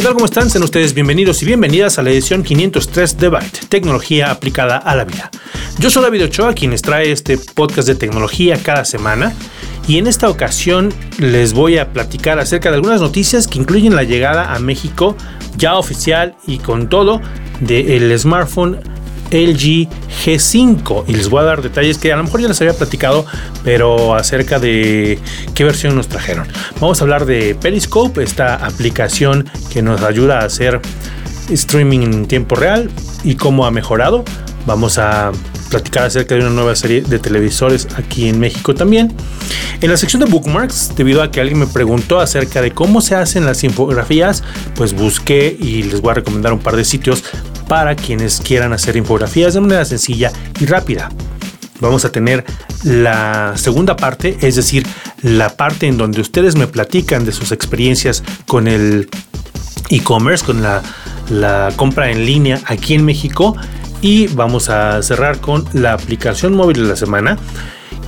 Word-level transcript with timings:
¿Qué? 0.00 0.04
¿Cómo 0.04 0.26
están? 0.26 0.48
Sean 0.48 0.62
ustedes 0.62 0.94
bienvenidos 0.94 1.42
y 1.42 1.46
bienvenidas 1.46 1.98
a 1.98 2.02
la 2.02 2.10
edición 2.10 2.44
503 2.44 3.18
de 3.18 3.28
Byte, 3.28 3.66
tecnología 3.68 4.30
aplicada 4.30 4.76
a 4.76 4.94
la 4.94 5.04
vida. 5.04 5.28
Yo 5.80 5.90
soy 5.90 6.04
David 6.04 6.24
Ochoa, 6.24 6.54
quien 6.54 6.70
les 6.70 6.82
trae 6.82 7.10
este 7.10 7.36
podcast 7.36 7.88
de 7.88 7.96
tecnología 7.96 8.56
cada 8.62 8.84
semana. 8.84 9.34
Y 9.88 9.98
en 9.98 10.06
esta 10.06 10.28
ocasión 10.28 10.94
les 11.18 11.52
voy 11.52 11.78
a 11.78 11.92
platicar 11.92 12.38
acerca 12.38 12.70
de 12.70 12.76
algunas 12.76 13.00
noticias 13.00 13.48
que 13.48 13.58
incluyen 13.58 13.96
la 13.96 14.04
llegada 14.04 14.54
a 14.54 14.60
México 14.60 15.16
ya 15.56 15.76
oficial 15.76 16.36
y 16.46 16.58
con 16.58 16.88
todo 16.88 17.20
del 17.60 18.16
smartphone 18.18 18.78
LG 19.30 19.88
G5 20.24 21.04
y 21.06 21.14
les 21.14 21.28
voy 21.28 21.40
a 21.40 21.44
dar 21.44 21.62
detalles 21.62 21.98
que 21.98 22.12
a 22.12 22.16
lo 22.16 22.24
mejor 22.24 22.40
ya 22.40 22.48
les 22.48 22.60
había 22.60 22.74
platicado, 22.74 23.26
pero 23.64 24.14
acerca 24.14 24.58
de 24.58 25.18
qué 25.54 25.64
versión 25.64 25.94
nos 25.94 26.08
trajeron. 26.08 26.46
Vamos 26.80 27.00
a 27.00 27.04
hablar 27.04 27.26
de 27.26 27.54
Periscope, 27.54 28.22
esta 28.22 28.54
aplicación 28.54 29.48
que 29.70 29.82
nos 29.82 30.02
ayuda 30.02 30.40
a 30.40 30.44
hacer 30.44 30.80
streaming 31.50 32.00
en 32.00 32.26
tiempo 32.26 32.54
real 32.56 32.90
y 33.24 33.36
cómo 33.36 33.66
ha 33.66 33.70
mejorado. 33.70 34.24
Vamos 34.66 34.98
a 34.98 35.32
platicar 35.68 36.04
acerca 36.04 36.34
de 36.34 36.40
una 36.40 36.50
nueva 36.50 36.74
serie 36.74 37.02
de 37.02 37.18
televisores 37.18 37.88
aquí 37.96 38.28
en 38.28 38.40
México 38.40 38.74
también. 38.74 39.14
En 39.80 39.90
la 39.90 39.96
sección 39.96 40.24
de 40.24 40.30
bookmarks, 40.30 40.94
debido 40.96 41.22
a 41.22 41.30
que 41.30 41.40
alguien 41.40 41.58
me 41.58 41.66
preguntó 41.66 42.20
acerca 42.20 42.60
de 42.62 42.72
cómo 42.72 43.00
se 43.00 43.14
hacen 43.14 43.44
las 43.44 43.62
infografías, 43.64 44.42
pues 44.74 44.92
busqué 44.92 45.56
y 45.58 45.84
les 45.84 46.00
voy 46.00 46.12
a 46.12 46.14
recomendar 46.14 46.52
un 46.52 46.58
par 46.58 46.76
de 46.76 46.84
sitios 46.84 47.22
para 47.68 47.94
quienes 47.94 48.40
quieran 48.40 48.72
hacer 48.72 48.96
infografías 48.96 49.54
de 49.54 49.60
manera 49.60 49.84
sencilla 49.84 50.32
y 50.58 50.66
rápida. 50.66 51.10
Vamos 51.80 52.04
a 52.04 52.10
tener 52.10 52.44
la 52.82 53.52
segunda 53.56 53.96
parte, 53.96 54.36
es 54.40 54.56
decir, 54.56 54.84
la 55.22 55.50
parte 55.50 55.86
en 55.86 55.96
donde 55.96 56.20
ustedes 56.20 56.56
me 56.56 56.66
platican 56.66 57.24
de 57.24 57.32
sus 57.32 57.52
experiencias 57.52 58.24
con 58.46 58.66
el 58.66 59.08
e-commerce, 59.90 60.44
con 60.44 60.62
la, 60.62 60.82
compra 61.76 62.10
en 62.10 62.24
línea 62.24 62.60
aquí 62.66 62.94
en 62.94 63.04
México. 63.04 63.56
Y 64.00 64.28
vamos 64.28 64.70
a 64.70 65.02
cerrar 65.02 65.40
con 65.40 65.64
la 65.72 65.92
aplicación 65.92 66.54
móvil 66.54 66.78
de 66.78 66.88
la 66.88 66.96
semana 66.96 67.36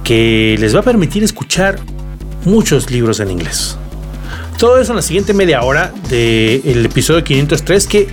que 0.05 0.57
les 0.59 0.75
va 0.75 0.81
a 0.81 0.85
permitir 0.85 1.23
escuchar 1.23 1.79
muchos 2.45 2.91
libros 2.91 3.21
en 3.21 3.31
inglés. 3.31 3.77
Todo 4.57 4.79
eso 4.79 4.93
en 4.93 4.97
la 4.97 5.03
siguiente 5.03 5.33
media 5.33 5.63
hora 5.63 5.93
del 6.09 6.85
episodio 6.85 7.25
503 7.25 7.87
que 7.87 8.09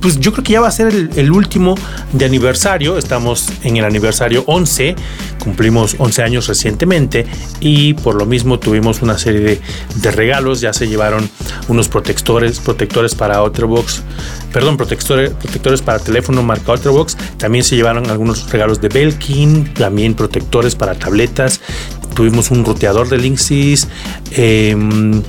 pues 0.00 0.20
yo 0.20 0.32
creo 0.32 0.44
que 0.44 0.52
ya 0.52 0.60
va 0.60 0.68
a 0.68 0.72
ser 0.72 1.10
el, 1.16 1.32
último 1.32 1.74
de 2.12 2.24
aniversario. 2.24 2.98
Estamos 2.98 3.48
en 3.62 3.76
el 3.76 3.84
aniversario 3.84 4.44
11, 4.46 4.94
cumplimos 5.42 5.96
11 5.98 6.22
años 6.22 6.46
recientemente 6.46 7.26
y 7.60 7.94
por 7.94 8.14
lo 8.14 8.26
mismo 8.26 8.58
tuvimos 8.58 9.02
una 9.02 9.16
serie 9.18 9.60
de, 9.96 10.10
regalos. 10.10 10.60
Ya 10.60 10.72
se 10.72 10.88
llevaron 10.88 11.28
unos 11.68 11.88
protectores, 11.88 12.60
protectores 12.60 13.14
para 13.14 13.42
Otterbox, 13.42 14.02
perdón, 14.52 14.76
protectores, 14.76 15.30
protectores 15.30 15.82
para 15.82 15.98
teléfono 15.98 16.42
marca 16.42 16.72
Otterbox. 16.72 17.16
También 17.38 17.64
se 17.64 17.76
llevaron 17.76 18.10
algunos 18.10 18.50
regalos 18.50 18.80
de 18.80 18.88
Belkin, 18.88 19.72
también 19.74 20.14
protectores 20.14 20.74
para 20.74 20.94
tabletas. 20.94 21.60
Tuvimos 22.14 22.50
un 22.50 22.64
roteador 22.64 23.08
de 23.08 23.18
Linksys. 23.18 23.88
Em, 24.32 25.22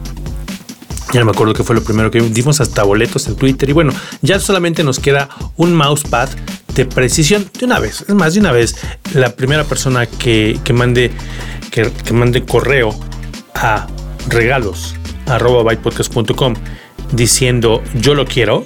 ya 1.14 1.23
me 1.26 1.31
acuerdo 1.31 1.54
qué 1.54 1.64
fue 1.64 1.76
lo 1.76 1.84
primero 1.84 2.09
que 2.09 2.22
dimos 2.22 2.62
hasta 2.62 2.84
boletos 2.84 3.28
en 3.28 3.36
Twitter. 3.36 3.70
Y 3.70 3.73
bueno, 3.73 3.94
ya 4.22 4.39
solamente 4.39 4.83
nos 4.83 4.99
queda 4.99 5.30
un 5.58 5.73
mousepad 5.73 6.30
de 6.76 6.86
precisión 6.86 7.49
de 7.60 7.66
una 7.66 7.80
vez. 7.80 8.05
Es 8.08 8.16
más, 8.16 8.33
de 8.33 8.39
una 8.39 8.52
vez, 8.52 8.76
la 9.14 9.36
primera 9.36 9.64
persona 9.64 10.05
que, 10.05 10.60
mande, 10.73 11.11
que, 11.71 12.14
mande 12.14 12.45
correo 12.45 12.98
a 13.55 13.88
regalos 14.27 14.95
diciendo 17.11 17.82
yo 17.95 18.16
lo 18.16 18.26
quiero 18.26 18.66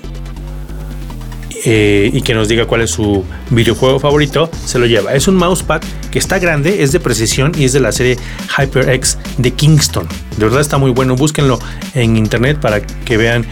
eh, 1.64 2.10
y 2.14 2.22
que 2.22 2.34
nos 2.34 2.48
diga 2.48 2.66
cuál 2.66 2.82
es 2.82 2.92
su 2.92 3.24
videojuego 3.50 4.00
favorito, 4.00 4.50
se 4.66 4.78
lo 4.78 4.86
lleva. 4.86 5.14
Es 5.14 5.28
un 5.28 5.36
mousepad 5.36 5.82
que 6.16 6.20
está 6.20 6.40
grande, 6.40 6.82
es 6.82 6.94
de 6.94 7.02
precisión 7.02 7.52
y 7.58 7.66
es 7.66 7.74
de 7.74 7.82
la 7.82 7.92
serie 7.92 8.18
HyperX 8.58 9.18
de 9.38 9.52
Kingston. 9.52 10.08
De 10.38 10.46
verdad 10.46 10.62
está 10.62 10.78
muy 10.78 10.92
bueno, 10.92 11.18
búsquenlo 11.18 11.60
en 11.94 12.16
internet 12.16 12.58
para 12.62 12.80
que 12.80 13.18
vean 13.18 13.46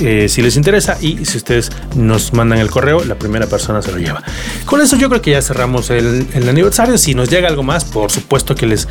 eh, 0.00 0.28
si 0.28 0.42
les 0.42 0.56
interesa 0.56 0.98
y 1.00 1.24
si 1.24 1.38
ustedes 1.38 1.70
nos 1.96 2.32
mandan 2.32 2.58
el 2.58 2.70
correo, 2.70 3.04
la 3.04 3.14
primera 3.16 3.46
persona 3.46 3.82
se 3.82 3.92
lo 3.92 3.98
lleva. 3.98 4.22
Con 4.64 4.80
eso 4.80 4.96
yo 4.96 5.08
creo 5.08 5.22
que 5.22 5.32
ya 5.32 5.42
cerramos 5.42 5.90
el, 5.90 6.26
aniversario. 6.48 6.98
Si 6.98 7.14
nos 7.14 7.30
llega 7.30 7.48
algo 7.48 7.62
más, 7.62 7.84
por 7.84 8.10
supuesto 8.10 8.54
que 8.54 8.66
les 8.66 8.84
eh, 8.84 8.88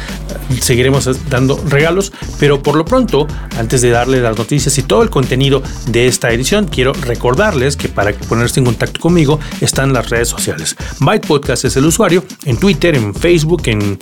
seguiremos 0.61 1.09
dando 1.29 1.61
regalos, 1.67 2.11
pero 2.39 2.61
por 2.61 2.75
lo 2.75 2.85
pronto, 2.85 3.27
antes 3.57 3.81
de 3.81 3.89
darles 3.89 4.21
las 4.21 4.37
noticias 4.37 4.77
y 4.77 4.83
todo 4.83 5.03
el 5.03 5.09
contenido 5.09 5.61
de 5.87 6.07
esta 6.07 6.31
edición, 6.31 6.67
quiero 6.67 6.93
recordarles 6.93 7.75
que 7.77 7.89
para 7.89 8.13
ponerse 8.13 8.59
en 8.59 8.65
contacto 8.65 8.99
conmigo 8.99 9.39
están 9.61 9.93
las 9.93 10.09
redes 10.09 10.29
sociales. 10.29 10.75
Byte 10.99 11.27
Podcast 11.27 11.65
es 11.65 11.75
el 11.77 11.85
usuario 11.85 12.23
en 12.45 12.57
Twitter, 12.57 12.95
en 12.95 13.13
Facebook, 13.17 13.63
en 13.65 13.97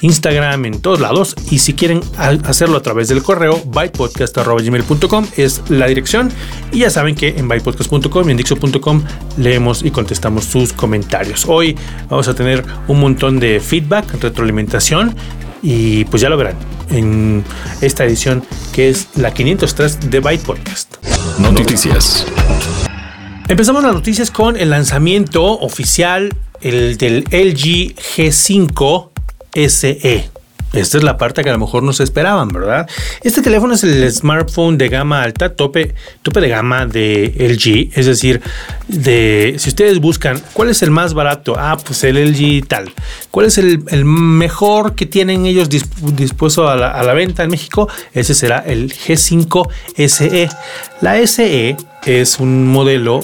Instagram, 0.00 0.64
en 0.66 0.80
todos 0.80 1.00
lados. 1.00 1.34
Y 1.50 1.58
si 1.58 1.74
quieren 1.74 2.00
hacerlo 2.16 2.76
a 2.76 2.82
través 2.82 3.08
del 3.08 3.22
correo, 3.22 3.62
bytepodcast.gmail.com 3.66 5.26
es 5.36 5.62
la 5.68 5.86
dirección. 5.86 6.30
Y 6.72 6.80
ya 6.80 6.90
saben 6.90 7.14
que 7.14 7.28
en 7.28 7.48
bytepodcast.com 7.48 8.28
y 8.28 8.30
en 8.30 8.36
dixo.com 8.36 9.02
leemos 9.36 9.82
y 9.82 9.90
contestamos 9.90 10.44
sus 10.44 10.72
comentarios. 10.72 11.44
Hoy 11.46 11.76
vamos 12.08 12.28
a 12.28 12.34
tener 12.34 12.64
un 12.88 13.00
montón 13.00 13.40
de 13.40 13.60
feedback, 13.60 14.20
retroalimentación 14.20 15.14
y 15.62 16.04
pues 16.06 16.22
ya 16.22 16.28
lo 16.28 16.36
verán 16.36 16.56
en 16.90 17.44
esta 17.80 18.04
edición 18.04 18.42
que 18.72 18.88
es 18.88 19.08
la 19.16 19.32
503 19.32 20.10
de 20.10 20.20
Byte 20.20 20.44
Podcast. 20.44 20.96
Noticias. 21.38 22.26
Empezamos 23.48 23.82
las 23.82 23.94
noticias 23.94 24.30
con 24.30 24.56
el 24.56 24.70
lanzamiento 24.70 25.44
oficial 25.44 26.36
el 26.60 26.96
del 26.98 27.24
LG 27.30 27.94
G5 27.96 29.08
SE. 29.68 30.30
Esta 30.72 30.98
es 30.98 31.02
la 31.02 31.16
parte 31.18 31.42
que 31.42 31.50
a 31.50 31.52
lo 31.52 31.58
mejor 31.58 31.82
no 31.82 31.92
se 31.92 32.04
esperaban, 32.04 32.48
¿verdad? 32.48 32.88
Este 33.24 33.42
teléfono 33.42 33.74
es 33.74 33.82
el 33.82 34.10
smartphone 34.12 34.78
de 34.78 34.88
gama 34.88 35.20
alta, 35.20 35.56
tope, 35.56 35.96
tope 36.22 36.40
de 36.40 36.48
gama 36.48 36.86
de 36.86 37.34
LG. 37.36 37.98
Es 37.98 38.06
decir, 38.06 38.40
de, 38.86 39.56
si 39.58 39.70
ustedes 39.70 39.98
buscan 39.98 40.40
cuál 40.52 40.68
es 40.68 40.82
el 40.82 40.92
más 40.92 41.12
barato, 41.12 41.56
ah, 41.58 41.76
pues 41.84 42.04
el 42.04 42.16
LG 42.24 42.68
tal. 42.68 42.92
¿Cuál 43.32 43.46
es 43.46 43.58
el, 43.58 43.80
mejor 44.04 44.94
que 44.94 45.06
tienen 45.06 45.44
ellos 45.44 45.68
dispuesto 45.68 46.68
a 46.68 46.76
la, 46.76 46.92
a 46.92 47.02
la 47.02 47.14
venta 47.14 47.42
en 47.42 47.50
México? 47.50 47.88
Ese 48.12 48.34
será 48.34 48.60
el 48.60 48.92
G5 48.92 49.68
SE. 50.08 50.48
La 51.00 51.26
SE 51.26 51.76
es 52.06 52.38
un 52.38 52.68
modelo 52.68 53.22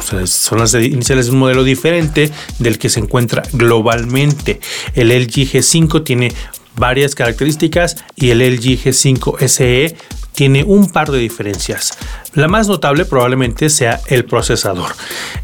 son 0.00 0.58
las 0.58 0.74
iniciales 0.74 1.26
de 1.26 1.32
un 1.32 1.38
modelo 1.38 1.64
diferente 1.64 2.30
del 2.58 2.78
que 2.78 2.88
se 2.88 3.00
encuentra 3.00 3.42
globalmente. 3.52 4.60
El 4.94 5.08
LG 5.08 5.52
G5 5.52 6.04
tiene 6.04 6.32
varias 6.76 7.14
características 7.14 7.96
y 8.16 8.30
el 8.30 8.38
LG 8.38 8.84
G5 8.84 9.48
SE 9.48 9.96
tiene 10.38 10.62
un 10.62 10.90
par 10.90 11.10
de 11.10 11.18
diferencias. 11.18 11.98
La 12.34 12.46
más 12.46 12.68
notable 12.68 13.04
probablemente 13.04 13.68
sea 13.70 14.00
el 14.06 14.24
procesador. 14.24 14.92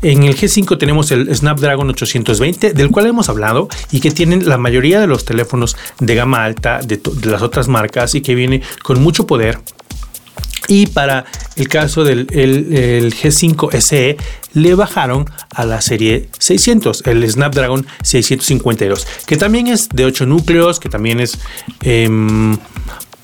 En 0.02 0.22
el 0.22 0.36
G5 0.36 0.78
tenemos 0.78 1.10
el 1.10 1.34
Snapdragon 1.34 1.90
820, 1.90 2.74
del 2.74 2.92
cual 2.92 3.08
hemos 3.08 3.28
hablado 3.28 3.68
y 3.90 3.98
que 3.98 4.12
tienen 4.12 4.48
la 4.48 4.56
mayoría 4.56 5.00
de 5.00 5.08
los 5.08 5.24
teléfonos 5.24 5.76
de 5.98 6.14
gama 6.14 6.44
alta 6.44 6.78
de 6.78 7.00
las 7.24 7.42
otras 7.42 7.66
marcas 7.66 8.14
y 8.14 8.20
que 8.20 8.36
viene 8.36 8.62
con 8.84 9.02
mucho 9.02 9.26
poder 9.26 9.58
y 10.68 10.86
para 10.86 11.24
el 11.56 11.68
caso 11.68 12.04
del 12.04 12.26
G5 12.26 13.80
SE 13.80 14.16
le 14.54 14.74
bajaron 14.74 15.26
a 15.50 15.64
la 15.64 15.80
serie 15.80 16.28
600, 16.38 17.02
el 17.06 17.28
Snapdragon 17.30 17.86
652, 18.02 19.06
que 19.26 19.36
también 19.36 19.66
es 19.66 19.88
de 19.88 20.04
8 20.04 20.26
núcleos, 20.26 20.80
que 20.80 20.88
también 20.88 21.20
es 21.20 21.38
em, 21.82 22.56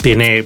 tiene 0.03 0.45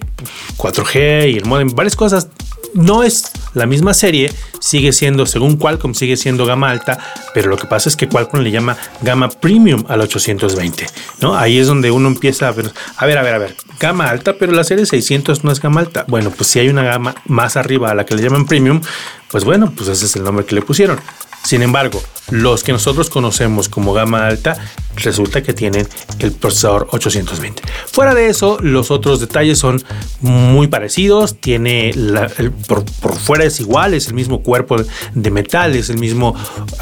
4G 0.56 1.32
y 1.32 1.36
el 1.38 1.44
modem, 1.44 1.68
varias 1.70 1.96
cosas 1.96 2.28
no 2.74 3.04
es 3.04 3.30
la 3.54 3.66
misma 3.66 3.94
serie, 3.94 4.32
sigue 4.58 4.92
siendo, 4.92 5.26
según 5.26 5.56
Qualcomm, 5.56 5.94
sigue 5.94 6.16
siendo 6.16 6.44
gama 6.44 6.70
alta, 6.70 6.98
pero 7.32 7.48
lo 7.48 7.56
que 7.56 7.66
pasa 7.66 7.88
es 7.88 7.96
que 7.96 8.08
Qualcomm 8.08 8.40
le 8.40 8.50
llama 8.50 8.76
gama 9.00 9.28
premium 9.28 9.84
al 9.88 10.00
820, 10.00 10.86
¿no? 11.20 11.36
Ahí 11.36 11.58
es 11.58 11.68
donde 11.68 11.90
uno 11.90 12.08
empieza 12.08 12.48
a 12.48 12.52
ver, 12.52 12.72
a 12.96 13.06
ver, 13.06 13.18
a 13.18 13.22
ver, 13.22 13.34
a 13.34 13.38
ver, 13.38 13.56
gama 13.78 14.10
alta, 14.10 14.34
pero 14.38 14.52
la 14.52 14.64
serie 14.64 14.86
600 14.86 15.44
no 15.44 15.52
es 15.52 15.60
gama 15.60 15.80
alta. 15.80 16.04
Bueno, 16.08 16.30
pues 16.30 16.48
si 16.50 16.58
hay 16.58 16.68
una 16.68 16.82
gama 16.82 17.14
más 17.26 17.56
arriba 17.56 17.90
a 17.90 17.94
la 17.94 18.04
que 18.04 18.16
le 18.16 18.22
llaman 18.22 18.46
premium, 18.46 18.80
pues 19.30 19.44
bueno, 19.44 19.72
pues 19.76 19.88
ese 19.88 20.06
es 20.06 20.16
el 20.16 20.24
nombre 20.24 20.44
que 20.44 20.56
le 20.56 20.62
pusieron. 20.62 20.98
Sin 21.44 21.62
embargo, 21.62 22.02
los 22.30 22.64
que 22.64 22.72
nosotros 22.72 23.10
conocemos 23.10 23.68
como 23.68 23.92
gama 23.92 24.26
alta, 24.26 24.56
resulta 24.96 25.42
que 25.42 25.52
tienen 25.52 25.86
el 26.18 26.32
procesador 26.32 26.88
820. 26.90 27.62
Fuera 27.86 28.14
de 28.14 28.28
eso, 28.28 28.58
los 28.60 28.90
otros 28.90 29.20
detalles 29.20 29.58
son 29.58 29.82
muy 30.20 30.68
parecidos. 30.68 31.38
Tiene 31.38 31.92
por, 32.66 32.88
fuera 33.18 33.44
es 33.44 33.60
igual, 33.60 33.92
es 33.92 34.08
el 34.08 34.14
mismo 34.14 34.42
cuerpo 34.42 34.76
de 35.14 35.30
metal, 35.30 35.76
es 35.76 35.90
el 35.90 35.98
mismo 35.98 36.34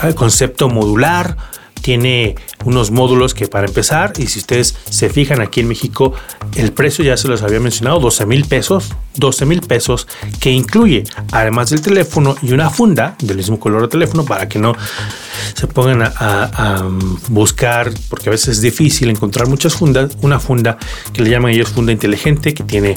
eh, 0.04 0.14
concepto 0.14 0.68
modular 0.68 1.36
tiene 1.82 2.36
unos 2.64 2.90
módulos 2.90 3.34
que 3.34 3.48
para 3.48 3.66
empezar, 3.66 4.12
y 4.18 4.26
si 4.26 4.38
ustedes 4.38 4.76
se 4.88 5.10
fijan 5.10 5.40
aquí 5.40 5.60
en 5.60 5.68
México, 5.68 6.12
el 6.56 6.72
precio 6.72 7.04
ya 7.04 7.16
se 7.16 7.28
los 7.28 7.42
había 7.42 7.60
mencionado, 7.60 7.98
12 7.98 8.24
mil 8.26 8.44
pesos, 8.44 8.94
12 9.16 9.46
mil 9.46 9.60
pesos, 9.60 10.06
que 10.40 10.50
incluye 10.50 11.04
además 11.32 11.70
del 11.70 11.82
teléfono 11.82 12.36
y 12.40 12.52
una 12.52 12.70
funda 12.70 13.16
del 13.20 13.36
mismo 13.36 13.58
color 13.58 13.82
de 13.82 13.88
teléfono 13.88 14.24
para 14.24 14.48
que 14.48 14.58
no 14.58 14.74
se 15.54 15.66
pongan 15.66 16.02
a, 16.02 16.88
buscar, 17.28 17.90
porque 18.08 18.28
a 18.28 18.32
veces 18.32 18.56
es 18.56 18.60
difícil 18.60 19.10
encontrar 19.10 19.48
muchas 19.48 19.74
fundas, 19.74 20.16
una 20.22 20.38
funda 20.38 20.78
que 21.12 21.22
le 21.22 21.30
llaman 21.30 21.52
ellos 21.52 21.70
funda 21.70 21.92
inteligente, 21.92 22.54
que 22.54 22.62
tiene 22.62 22.94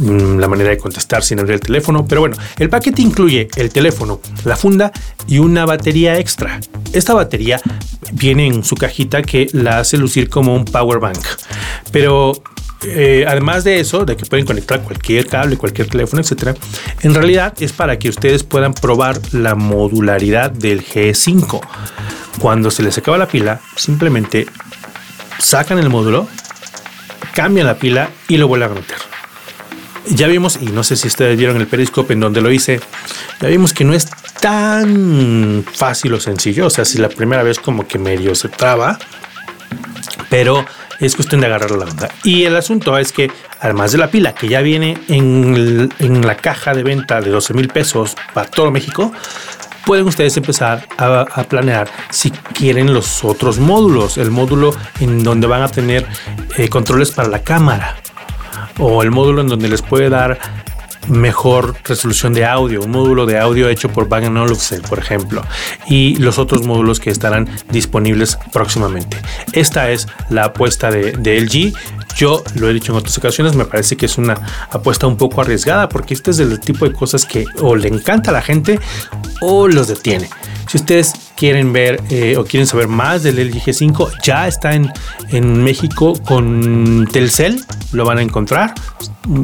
la 0.00 0.48
manera 0.48 0.70
de 0.70 0.78
contestar 0.78 1.22
sin 1.22 1.38
abrir 1.38 1.54
el 1.54 1.60
teléfono. 1.60 2.06
Pero 2.06 2.22
bueno, 2.22 2.36
el 2.58 2.68
paquete 2.68 3.02
incluye 3.02 3.48
el 3.56 3.70
teléfono, 3.70 4.20
la 4.44 4.56
funda 4.56 4.92
y 5.26 5.38
una 5.38 5.66
batería 5.66 6.18
extra. 6.18 6.60
Esta 6.92 7.14
batería 7.14 7.60
viene 8.12 8.46
en 8.46 8.64
su 8.64 8.76
cajita 8.76 9.22
que 9.22 9.48
la 9.52 9.80
hace 9.80 9.96
lucir 9.96 10.28
como 10.28 10.54
un 10.54 10.64
power 10.64 10.98
bank. 10.98 11.24
Pero 11.92 12.32
eh, 12.86 13.24
además 13.26 13.64
de 13.64 13.80
eso, 13.80 14.04
de 14.04 14.16
que 14.16 14.26
pueden 14.26 14.44
conectar 14.44 14.82
cualquier 14.82 15.26
cable, 15.26 15.56
cualquier 15.56 15.88
teléfono, 15.88 16.20
etcétera, 16.20 16.54
en 17.02 17.14
realidad 17.14 17.54
es 17.60 17.72
para 17.72 17.98
que 17.98 18.08
ustedes 18.08 18.42
puedan 18.42 18.74
probar 18.74 19.18
la 19.32 19.54
modularidad 19.54 20.50
del 20.50 20.84
G5. 20.84 21.60
Cuando 22.38 22.70
se 22.70 22.82
les 22.82 22.98
acaba 22.98 23.16
la 23.16 23.28
pila, 23.28 23.60
simplemente 23.76 24.46
sacan 25.38 25.78
el 25.78 25.88
módulo, 25.88 26.28
cambian 27.34 27.66
la 27.66 27.76
pila 27.76 28.10
y 28.28 28.36
lo 28.36 28.48
vuelven 28.48 28.72
a 28.72 28.74
meter. 28.74 29.13
Ya 30.10 30.26
vimos, 30.26 30.58
y 30.60 30.66
no 30.66 30.84
sé 30.84 30.96
si 30.96 31.08
ustedes 31.08 31.38
vieron 31.38 31.56
el 31.56 31.66
periscope 31.66 32.12
en 32.12 32.20
donde 32.20 32.40
lo 32.40 32.50
hice, 32.50 32.80
ya 33.40 33.48
vimos 33.48 33.72
que 33.72 33.84
no 33.84 33.94
es 33.94 34.06
tan 34.40 35.64
fácil 35.72 36.12
o 36.14 36.20
sencillo. 36.20 36.66
O 36.66 36.70
sea, 36.70 36.84
si 36.84 36.98
la 36.98 37.08
primera 37.08 37.42
vez 37.42 37.58
como 37.58 37.86
que 37.86 37.98
medio 37.98 38.34
se 38.34 38.48
traba, 38.48 38.98
pero 40.28 40.64
es 41.00 41.16
cuestión 41.16 41.40
de 41.40 41.46
agarrar 41.46 41.70
la 41.70 41.86
onda. 41.86 42.10
Y 42.22 42.44
el 42.44 42.56
asunto 42.56 42.96
es 42.98 43.12
que, 43.12 43.30
además 43.60 43.92
de 43.92 43.98
la 43.98 44.10
pila 44.10 44.34
que 44.34 44.48
ya 44.48 44.60
viene 44.60 44.98
en, 45.08 46.26
la 46.26 46.36
caja 46.36 46.74
de 46.74 46.82
venta 46.82 47.20
de 47.20 47.30
12 47.30 47.54
mil 47.54 47.68
pesos 47.68 48.14
para 48.32 48.48
todo 48.48 48.70
México, 48.70 49.12
pueden 49.86 50.06
ustedes 50.06 50.36
empezar 50.36 50.86
a, 50.98 51.44
planear 51.44 51.88
si 52.10 52.30
quieren 52.30 52.92
los 52.92 53.24
otros 53.24 53.58
módulos. 53.58 54.18
El 54.18 54.30
módulo 54.30 54.74
en 55.00 55.22
donde 55.22 55.46
van 55.46 55.62
a 55.62 55.68
tener 55.68 56.06
eh, 56.56 56.68
controles 56.68 57.10
para 57.10 57.28
la 57.28 57.42
cámara 57.42 57.96
o 58.78 59.02
el 59.02 59.10
módulo 59.10 59.40
en 59.40 59.48
donde 59.48 59.68
les 59.68 59.82
puede 59.82 60.08
dar 60.08 60.38
mejor 61.08 61.76
resolución 61.84 62.32
de 62.32 62.44
audio, 62.44 62.80
un 62.82 62.90
módulo 62.90 63.26
de 63.26 63.38
audio 63.38 63.68
hecho 63.68 63.90
por 63.90 64.08
Bang 64.08 64.24
Olufsen, 64.36 64.82
por 64.82 64.98
ejemplo, 64.98 65.42
y 65.86 66.16
los 66.16 66.38
otros 66.38 66.66
módulos 66.66 67.00
que 67.00 67.10
estarán 67.10 67.48
disponibles 67.70 68.38
próximamente. 68.52 69.18
Esta 69.52 69.90
es 69.90 70.06
la 70.30 70.44
apuesta 70.44 70.90
de, 70.90 71.12
de 71.12 71.40
LG. 71.40 71.74
Yo 72.16 72.42
lo 72.54 72.70
he 72.70 72.72
dicho 72.72 72.92
en 72.92 72.98
otras 72.98 73.18
ocasiones, 73.18 73.56
me 73.56 73.64
parece 73.64 73.96
que 73.96 74.06
es 74.06 74.18
una 74.18 74.34
apuesta 74.70 75.06
un 75.06 75.16
poco 75.16 75.40
arriesgada 75.40 75.88
porque 75.88 76.14
este 76.14 76.30
es 76.30 76.36
del 76.36 76.60
tipo 76.60 76.88
de 76.88 76.94
cosas 76.94 77.26
que 77.26 77.44
o 77.60 77.74
le 77.74 77.88
encanta 77.88 78.30
a 78.30 78.34
la 78.34 78.42
gente 78.42 78.78
o 79.40 79.66
los 79.68 79.88
detiene. 79.88 80.30
Si 80.68 80.78
ustedes 80.78 81.12
quieren 81.36 81.72
ver 81.72 82.02
eh, 82.10 82.36
o 82.36 82.44
quieren 82.44 82.66
saber 82.66 82.88
más 82.88 83.22
del 83.22 83.36
LG 83.36 83.62
G5, 83.64 84.10
ya 84.22 84.46
está 84.46 84.74
en, 84.74 84.90
en 85.30 85.62
México 85.62 86.14
con 86.24 87.08
Telcel, 87.12 87.62
lo 87.92 88.04
van 88.04 88.18
a 88.18 88.22
encontrar, 88.22 88.74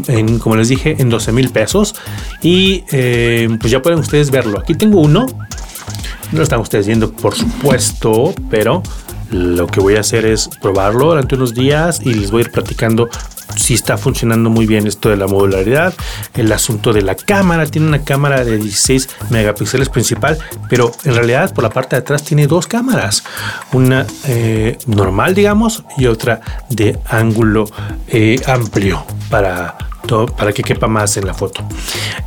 en, 0.09 0.39
como 0.39 0.57
les 0.57 0.69
dije, 0.69 0.97
en 0.99 1.11
12 1.11 1.33
mil 1.33 1.51
pesos. 1.51 1.95
Y 2.43 2.85
eh, 2.93 3.49
pues 3.61 3.71
ya 3.71 3.83
pueden 3.83 3.99
ustedes 3.99 4.31
verlo. 4.31 4.59
Aquí 4.59 4.75
tengo 4.75 5.01
uno, 5.01 5.27
no 5.27 6.37
lo 6.37 6.43
están 6.43 6.61
ustedes 6.61 6.87
viendo, 6.87 7.11
por 7.13 7.35
supuesto, 7.35 8.35
pero 8.51 8.83
lo 9.31 9.67
que 9.67 9.81
voy 9.81 9.97
a 9.97 10.01
hacer 10.01 10.27
es 10.27 10.49
probarlo 10.61 11.07
durante 11.07 11.37
unos 11.37 11.55
días 11.55 12.01
y 12.05 12.15
les 12.15 12.31
voy 12.31 12.43
a 12.43 12.45
ir 12.47 12.51
platicando 12.51 13.09
si 13.57 13.75
está 13.75 13.97
funcionando 13.97 14.51
muy 14.51 14.67
bien 14.67 14.87
esto 14.87 15.09
de 15.09 15.17
la 15.17 15.27
modularidad. 15.27 15.95
El 16.35 16.53
asunto 16.53 16.93
de 16.93 17.03
la 17.03 17.15
cámara, 17.15 17.67
tiene 17.67 17.89
una 17.89 18.05
cámara 18.05 18.45
de 18.45 18.59
16 18.59 19.09
megapíxeles 19.31 19.89
principal, 19.89 20.39
pero 20.69 20.93
en 21.05 21.15
realidad 21.15 21.53
por 21.55 21.65
la 21.65 21.71
parte 21.71 21.97
de 21.97 22.01
atrás 22.01 22.23
tiene 22.23 22.47
dos 22.47 22.67
cámaras. 22.67 23.25
Una 23.73 24.07
eh, 24.27 24.79
normal, 24.87 25.35
digamos, 25.35 25.85
y 25.97 26.07
otra 26.07 26.41
de 26.69 26.99
ángulo 27.07 27.67
eh, 28.09 28.41
amplio 28.47 29.05
para, 29.29 29.77
para 30.37 30.53
que 30.53 30.63
quepa 30.63 30.87
más 30.87 31.17
en 31.17 31.27
la 31.27 31.35
foto. 31.35 31.63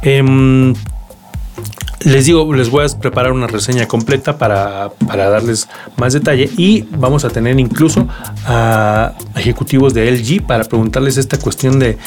Em, 0.01 0.73
les 2.05 2.25
digo, 2.25 2.53
les 2.53 2.69
voy 2.69 2.85
a 2.85 2.99
preparar 2.99 3.31
una 3.31 3.47
reseña 3.47 3.87
completa 3.87 4.37
para, 4.37 4.91
darles 5.07 5.67
más 5.97 6.13
detalle 6.13 6.49
y 6.57 6.81
vamos 6.97 7.23
a 7.25 7.29
tener 7.29 7.59
incluso 7.59 8.07
a 8.45 9.13
ejecutivos 9.35 9.93
de 9.93 10.11
LG 10.11 10.45
para 10.45 10.63
preguntarles 10.65 11.17
esta 11.17 11.37
cuestión 11.37 11.79
de, 11.79 11.97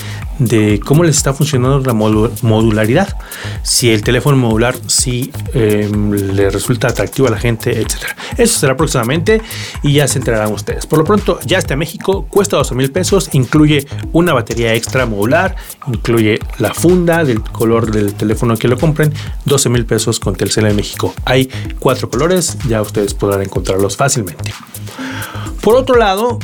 cómo 0.84 1.04
les 1.04 1.16
está 1.16 1.32
funcionando 1.32 1.81
la 1.81 1.94
modularidad, 1.94 3.16
si 3.62 3.90
el 3.90 4.02
teléfono 4.02 4.37
modular 4.37 4.75
si 4.87 5.32
em, 5.54 6.12
le 6.12 6.50
resulta 6.50 6.88
atractivo 6.88 7.28
a 7.28 7.31
la 7.31 7.38
gente, 7.38 7.81
etcétera. 7.81 8.16
Eso 8.37 8.58
será 8.58 8.76
próximamente 8.76 9.40
y 9.82 9.94
ya 9.94 10.08
se 10.08 10.19
enterarán 10.19 10.52
ustedes. 10.52 10.87
Por 10.87 10.98
lo 10.98 11.04
pronto, 11.04 11.38
ya 11.44 11.58
está 11.58 11.76
México, 11.76 12.26
cuesta 12.28 12.56
12 12.56 12.75
mil 12.75 12.93
pesos, 12.93 13.31
incluye 13.32 13.87
una 14.12 14.34
batería 14.34 14.75
extra 14.75 15.06
modular, 15.06 15.56
incluye 15.87 16.38
la 16.58 16.75
funda 16.75 17.25
del 17.25 17.40
color 17.40 17.90
del 17.90 18.14
teléfono 18.14 18.56
que 18.56 18.69
lo 18.69 18.78
compren, 18.78 19.12
12 19.44 19.69
mil 19.70 19.86
pesos 19.87 20.21
con 20.21 20.35
Telcel 20.37 20.67
en 20.67 20.77
México. 20.77 21.15
Hay 21.25 21.50
cuatro 21.79 22.11
colores, 22.11 22.59
ya 22.69 22.83
ustedes 22.83 23.15
podrán 23.15 23.43
encontrarlos 23.43 23.97
fácilmente. 23.97 24.53
Por 25.62 25.75
otro 25.75 25.97
lado, 25.97 26.38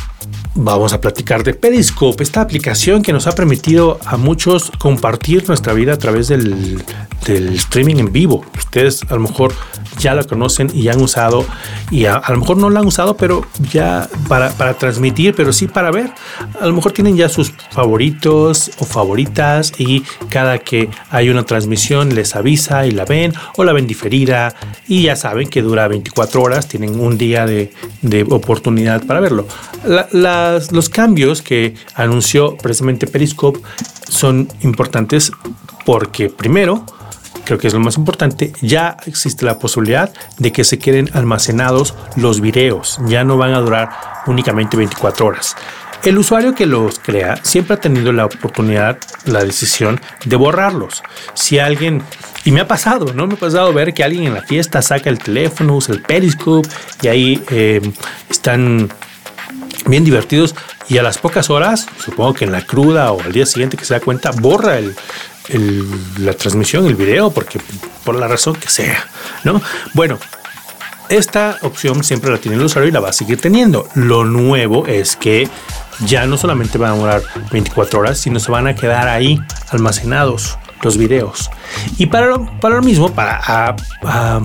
vamos 0.54 0.92
a 0.92 1.00
platicar 1.00 1.44
de 1.44 1.54
Periscope, 1.54 2.22
esta 2.22 2.40
aplicación 2.40 3.02
que 3.02 3.12
nos 3.12 3.26
ha 3.26 3.32
permitido 3.32 3.98
a 4.04 4.16
muchos 4.16 4.70
compartir 4.78 5.46
nuestra 5.48 5.72
vida 5.72 5.94
a 5.94 5.98
través 5.98 6.28
del, 6.28 6.82
streaming 7.26 7.96
en 7.96 8.12
vivo. 8.12 8.44
Ustedes 8.58 9.02
a 9.08 9.14
lo 9.14 9.20
mejor 9.20 9.52
ya 9.98 10.14
la 10.14 10.24
conocen 10.24 10.70
y 10.74 10.82
ya 10.82 10.92
han 10.92 11.00
usado, 11.00 11.46
y 11.90 12.06
a, 12.06 12.20
lo 12.28 12.38
mejor 12.38 12.56
no 12.56 12.68
la 12.68 12.80
han 12.80 12.86
usado, 12.86 13.16
pero 13.16 13.46
ya 13.70 14.08
para, 14.28 14.50
transmitir, 14.74 15.34
pero 15.34 15.52
sí 15.52 15.68
para 15.68 15.90
ver. 15.90 16.10
A 16.60 16.66
lo 16.66 16.72
mejor 16.72 16.92
tienen 16.92 17.16
ya 17.16 17.28
sus 17.28 17.52
favoritos 17.70 18.72
o 18.78 18.84
favoritas 18.84 19.72
y 19.78 20.02
cada 20.28 20.58
que 20.58 20.90
hay 21.10 21.30
una 21.30 21.44
transmisión 21.44 22.14
les 22.14 22.34
avisa 22.34 22.86
y 22.86 22.90
la 22.90 23.04
ven 23.04 23.32
o 23.56 23.64
la 23.64 23.72
ven 23.72 23.86
diferida 23.86 24.54
y 24.88 25.02
ya 25.02 25.14
saben 25.14 25.48
que 25.48 25.62
dura 25.62 25.86
24 25.86 26.42
horas, 26.42 26.66
tienen 26.66 26.98
un 26.98 27.16
día 27.16 27.46
de 27.46 27.72
oportunidad 28.30 29.04
para 29.06 29.20
verlo. 29.20 29.46
Las, 30.42 30.72
los 30.72 30.88
cambios 30.88 31.42
que 31.42 31.74
anunció 31.94 32.56
precisamente 32.56 33.06
Periscope 33.06 33.60
son 34.08 34.48
importantes 34.62 35.32
porque 35.84 36.28
primero, 36.28 36.84
creo 37.44 37.58
que 37.58 37.68
es 37.68 37.74
lo 37.74 37.80
más 37.80 37.96
importante, 37.96 38.52
ya 38.60 38.96
existe 39.06 39.44
la 39.44 39.58
posibilidad 39.58 40.12
de 40.38 40.52
que 40.52 40.64
se 40.64 40.78
queden 40.78 41.10
almacenados 41.12 41.94
los 42.16 42.40
videos, 42.40 42.98
ya 43.06 43.24
no 43.24 43.36
van 43.36 43.54
a 43.54 43.60
durar 43.60 43.90
únicamente 44.26 44.76
24 44.76 45.26
horas. 45.26 45.56
El 46.04 46.18
usuario 46.18 46.52
que 46.52 46.66
los 46.66 46.98
crea 46.98 47.36
siempre 47.44 47.74
ha 47.74 47.80
tenido 47.80 48.12
la 48.12 48.26
oportunidad, 48.26 48.98
la 49.24 49.44
decisión 49.44 50.00
de 50.24 50.34
borrarlos. 50.34 51.00
Si 51.34 51.60
alguien, 51.60 52.02
y 52.44 52.50
me 52.50 52.60
ha 52.60 52.66
pasado, 52.66 53.14
¿no? 53.14 53.28
Me 53.28 53.34
ha 53.34 53.36
pasado 53.36 53.72
ver 53.72 53.94
que 53.94 54.02
alguien 54.02 54.24
en 54.24 54.34
la 54.34 54.42
fiesta 54.42 54.82
saca 54.82 55.08
el 55.10 55.20
teléfono, 55.20 55.76
usa 55.76 55.94
el 55.94 56.02
Periscope 56.02 56.68
y 57.02 57.06
ahí 57.06 57.42
eh, 57.50 57.80
están 58.28 58.88
bien 59.86 60.04
divertidos 60.04 60.54
y 60.88 60.98
a 60.98 61.02
las 61.02 61.18
pocas 61.18 61.50
horas, 61.50 61.86
supongo 62.04 62.34
que 62.34 62.44
en 62.44 62.52
la 62.52 62.64
cruda 62.64 63.12
o 63.12 63.20
al 63.20 63.32
día 63.32 63.46
siguiente 63.46 63.76
que 63.76 63.84
se 63.84 63.94
da 63.94 64.00
cuenta, 64.00 64.30
borra 64.30 64.78
el, 64.78 64.94
la 66.18 66.34
transmisión, 66.34 66.86
el 66.86 66.94
video, 66.94 67.30
porque 67.30 67.60
por 68.04 68.14
la 68.14 68.28
razón 68.28 68.54
que 68.54 68.68
sea, 68.68 69.04
¿no? 69.44 69.60
Bueno, 69.94 70.18
esta 71.08 71.58
opción 71.62 72.04
siempre 72.04 72.30
la 72.30 72.38
tiene 72.38 72.56
el 72.56 72.64
usuario 72.64 72.88
y 72.88 72.92
la 72.92 73.00
va 73.00 73.10
a 73.10 73.12
seguir 73.12 73.40
teniendo. 73.40 73.88
Lo 73.94 74.24
nuevo 74.24 74.86
es 74.86 75.16
que 75.16 75.48
ya 76.06 76.26
no 76.26 76.38
solamente 76.38 76.78
van 76.78 76.92
a 76.92 76.96
durar 76.96 77.22
24 77.50 78.00
horas, 78.00 78.18
sino 78.18 78.40
se 78.40 78.50
van 78.50 78.66
a 78.66 78.74
quedar 78.74 79.08
ahí 79.08 79.40
almacenados 79.70 80.58
los 80.82 80.98
videos. 80.98 81.50
Y 81.98 82.06
para 82.06 82.26
lo, 82.26 82.46
para 82.60 82.76
lo 82.76 82.82
mismo, 82.82 83.12
para, 83.12 83.76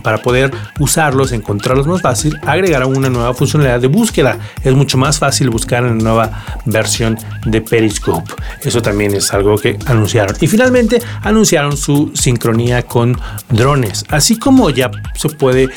para 0.03 0.17
poder 0.19 0.51
usarlos, 0.79 1.31
encontrarlos 1.31 1.87
más 1.87 2.01
fácil, 2.01 2.37
agregaron 2.45 2.95
una 2.95 3.09
nueva 3.09 3.33
funcionalidad 3.33 3.79
de 3.79 3.87
búsqueda. 3.87 4.39
Es 4.63 4.73
mucho 4.73 4.97
más 4.97 5.19
fácil 5.19 5.49
buscar 5.49 5.83
en 5.83 5.97
la 5.97 6.03
nueva 6.03 6.45
versión 6.65 7.17
de 7.45 7.61
Periscope. 7.61 8.31
Eso 8.61 8.81
también 8.81 9.13
es 9.13 9.33
algo 9.33 9.57
que 9.57 9.77
anunciaron. 9.85 10.35
Y 10.39 10.47
finalmente 10.47 11.01
anunciaron 11.21 11.75
su 11.75 12.11
sincronía 12.13 12.83
con 12.83 13.19
drones. 13.49 14.05
Así 14.09 14.37
como 14.37 14.69
ya 14.69 14.91
se 15.15 15.29
puede 15.29 15.69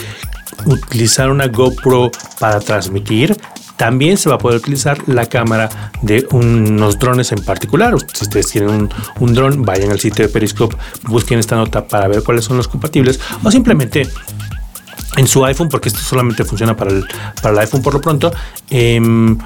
utilizar 0.66 1.30
una 1.30 1.46
GoPro 1.46 2.10
para 2.38 2.60
transmitir, 2.60 3.36
también 3.80 4.18
se 4.18 4.28
va 4.28 4.34
a 4.34 4.38
poder 4.38 4.58
utilizar 4.58 5.08
la 5.08 5.24
cámara 5.24 5.70
de 6.02 6.26
unos 6.32 6.98
drones 6.98 7.32
en 7.32 7.42
particular. 7.42 7.94
Si 8.12 8.24
ustedes 8.24 8.48
tienen 8.48 8.68
un, 8.68 8.90
un 9.20 9.32
dron, 9.32 9.62
vayan 9.62 9.90
al 9.90 9.98
sitio 9.98 10.26
de 10.26 10.30
Periscope, 10.30 10.76
busquen 11.08 11.38
esta 11.38 11.56
nota 11.56 11.88
para 11.88 12.06
ver 12.06 12.22
cuáles 12.22 12.44
son 12.44 12.58
los 12.58 12.68
compatibles 12.68 13.18
o 13.42 13.50
simplemente 13.50 14.06
en 15.16 15.26
su 15.26 15.42
iPhone, 15.46 15.70
porque 15.70 15.88
esto 15.88 16.00
solamente 16.00 16.44
funciona 16.44 16.76
para 16.76 16.90
el, 16.90 17.06
para 17.40 17.54
el 17.54 17.58
iPhone 17.60 17.80
por 17.80 17.94
lo 17.94 18.02
pronto, 18.02 18.30
em, 18.68 19.38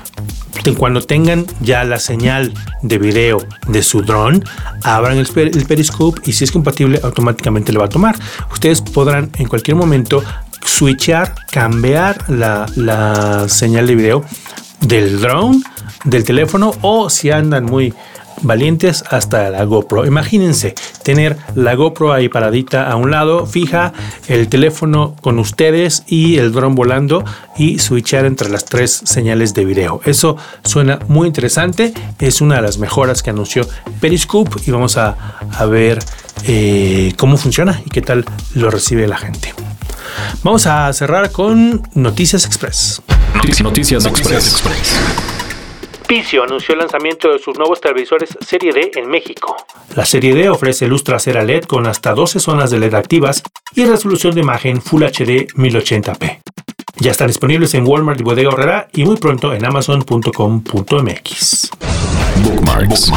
cuando 0.76 1.00
tengan 1.00 1.46
ya 1.60 1.84
la 1.84 2.00
señal 2.00 2.52
de 2.82 2.98
video 2.98 3.38
de 3.68 3.84
su 3.84 4.02
drone, 4.02 4.40
abran 4.82 5.16
el, 5.16 5.28
el, 5.36 5.64
Periscope 5.64 6.20
y 6.24 6.32
si 6.32 6.42
es 6.42 6.50
compatible, 6.50 6.98
automáticamente 7.04 7.72
le 7.72 7.78
va 7.78 7.84
a 7.84 7.88
tomar. 7.88 8.16
Ustedes 8.52 8.80
podrán 8.80 9.30
en 9.38 9.46
cualquier 9.46 9.76
momento 9.76 10.24
switchar, 10.64 11.34
cambiar 11.50 12.30
la, 12.30 12.66
la 12.76 13.48
señal 13.48 13.86
de 13.86 13.94
video 13.94 14.24
del 14.80 15.20
drone, 15.20 15.62
del 16.04 16.24
teléfono 16.24 16.72
o 16.82 17.08
si 17.10 17.30
andan 17.30 17.64
muy 17.64 17.94
valientes 18.42 19.04
hasta 19.10 19.50
la 19.50 19.64
GoPro. 19.64 20.06
Imagínense 20.06 20.74
tener 21.02 21.36
la 21.54 21.74
GoPro 21.74 22.12
ahí 22.12 22.28
paradita 22.28 22.90
a 22.90 22.96
un 22.96 23.10
lado, 23.10 23.46
fija 23.46 23.92
el 24.28 24.48
teléfono 24.48 25.16
con 25.20 25.38
ustedes 25.38 26.04
y 26.06 26.38
el 26.38 26.52
dron 26.52 26.74
volando 26.74 27.24
y 27.56 27.78
switchar 27.78 28.26
entre 28.26 28.48
las 28.48 28.64
tres 28.64 29.02
señales 29.04 29.54
de 29.54 29.64
video. 29.64 30.00
Eso 30.04 30.36
suena 30.64 30.98
muy 31.08 31.26
interesante. 31.26 31.92
Es 32.18 32.40
una 32.40 32.56
de 32.56 32.62
las 32.62 32.78
mejoras 32.78 33.22
que 33.22 33.30
anunció 33.30 33.66
Periscope 34.00 34.60
y 34.66 34.70
vamos 34.70 34.96
a, 34.96 35.16
ver 35.68 35.98
eh, 36.46 37.14
cómo 37.16 37.36
funciona 37.36 37.80
y 37.86 37.90
qué 37.90 38.02
tal 38.02 38.24
lo 38.54 38.70
recibe 38.70 39.08
la 39.08 39.16
gente. 39.16 39.63
Vamos 40.42 40.66
a 40.66 40.92
cerrar 40.92 41.32
con 41.32 41.82
Noticias 41.94 42.44
Express. 42.44 43.02
Noticias, 43.62 44.06
Express. 44.06 44.62
Picio 46.06 46.44
anunció 46.44 46.74
el 46.74 46.80
lanzamiento 46.80 47.32
de 47.32 47.38
sus 47.38 47.56
nuevos 47.56 47.80
televisores 47.80 48.36
Serie 48.46 48.72
D 48.72 48.90
en 48.94 49.08
México. 49.08 49.56
La 49.96 50.04
Serie 50.04 50.34
D 50.34 50.50
ofrece 50.50 50.86
luz 50.86 51.02
trasera 51.02 51.42
LED 51.42 51.64
con 51.64 51.86
hasta 51.86 52.12
12 52.12 52.40
zonas 52.40 52.70
de 52.70 52.78
LED 52.78 52.94
activas 52.94 53.42
y 53.74 53.86
resolución 53.86 54.34
de 54.34 54.42
imagen 54.42 54.82
Full 54.82 55.02
HD 55.02 55.48
1080p. 55.54 56.40
Ya 56.98 57.10
están 57.10 57.28
disponibles 57.28 57.74
en 57.74 57.86
Walmart 57.86 58.20
y 58.20 58.22
Bodega 58.22 58.50
Horrera 58.50 58.88
y 58.92 59.04
muy 59.04 59.16
pronto 59.16 59.52
en 59.52 59.64
amazon.com.mx. 59.64 61.70
Bookmarks. 62.42 63.10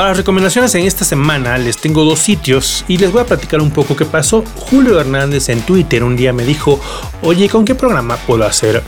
Para 0.00 0.12
las 0.12 0.16
recomendaciones 0.16 0.74
en 0.76 0.86
esta 0.86 1.04
semana 1.04 1.58
les 1.58 1.76
tengo 1.76 2.06
dos 2.06 2.20
sitios 2.20 2.86
y 2.88 2.96
les 2.96 3.12
voy 3.12 3.20
a 3.20 3.26
platicar 3.26 3.60
un 3.60 3.70
poco 3.70 3.94
qué 3.94 4.06
pasó. 4.06 4.42
Julio 4.56 4.98
Hernández 4.98 5.50
en 5.50 5.60
Twitter 5.60 6.02
un 6.02 6.16
día 6.16 6.32
me 6.32 6.46
dijo, 6.46 6.80
oye, 7.20 7.50
¿con 7.50 7.66
qué 7.66 7.74
programa 7.74 8.16
puedo 8.16 8.46
hacer 8.46 8.82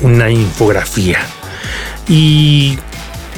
una 0.00 0.30
infografía. 0.30 1.18
Y 2.08 2.78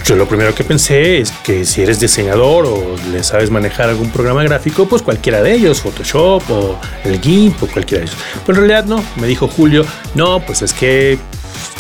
yo 0.05 0.15
lo 0.15 0.29
primero 0.29 0.55
que 0.55 0.63
pensé 0.63 1.21
es 1.21 1.31
que 1.43 1.65
si 1.65 1.81
eres 1.81 2.01
diseñador 2.01 2.67
o 2.67 2.97
le 3.11 3.25
sabes 3.25 3.51
manejar 3.51 3.89
algún 3.89 4.11
programa 4.11 4.43
gráfico, 4.43 4.87
pues 4.87 5.01
cualquiera 5.01 5.43
de 5.43 5.55
ellos, 5.55 5.81
Photoshop 5.81 6.43
o 6.51 6.79
el 7.05 7.19
GIMP 7.19 7.63
o 7.63 7.67
cualquiera 7.67 8.05
de 8.05 8.11
ellos. 8.11 8.23
Pero 8.45 8.59
en 8.59 8.69
realidad 8.69 8.85
no, 8.85 9.03
me 9.19 9.27
dijo 9.27 9.49
Julio, 9.49 9.87
no, 10.15 10.41
pues 10.41 10.61
es 10.61 10.75
que 10.75 11.19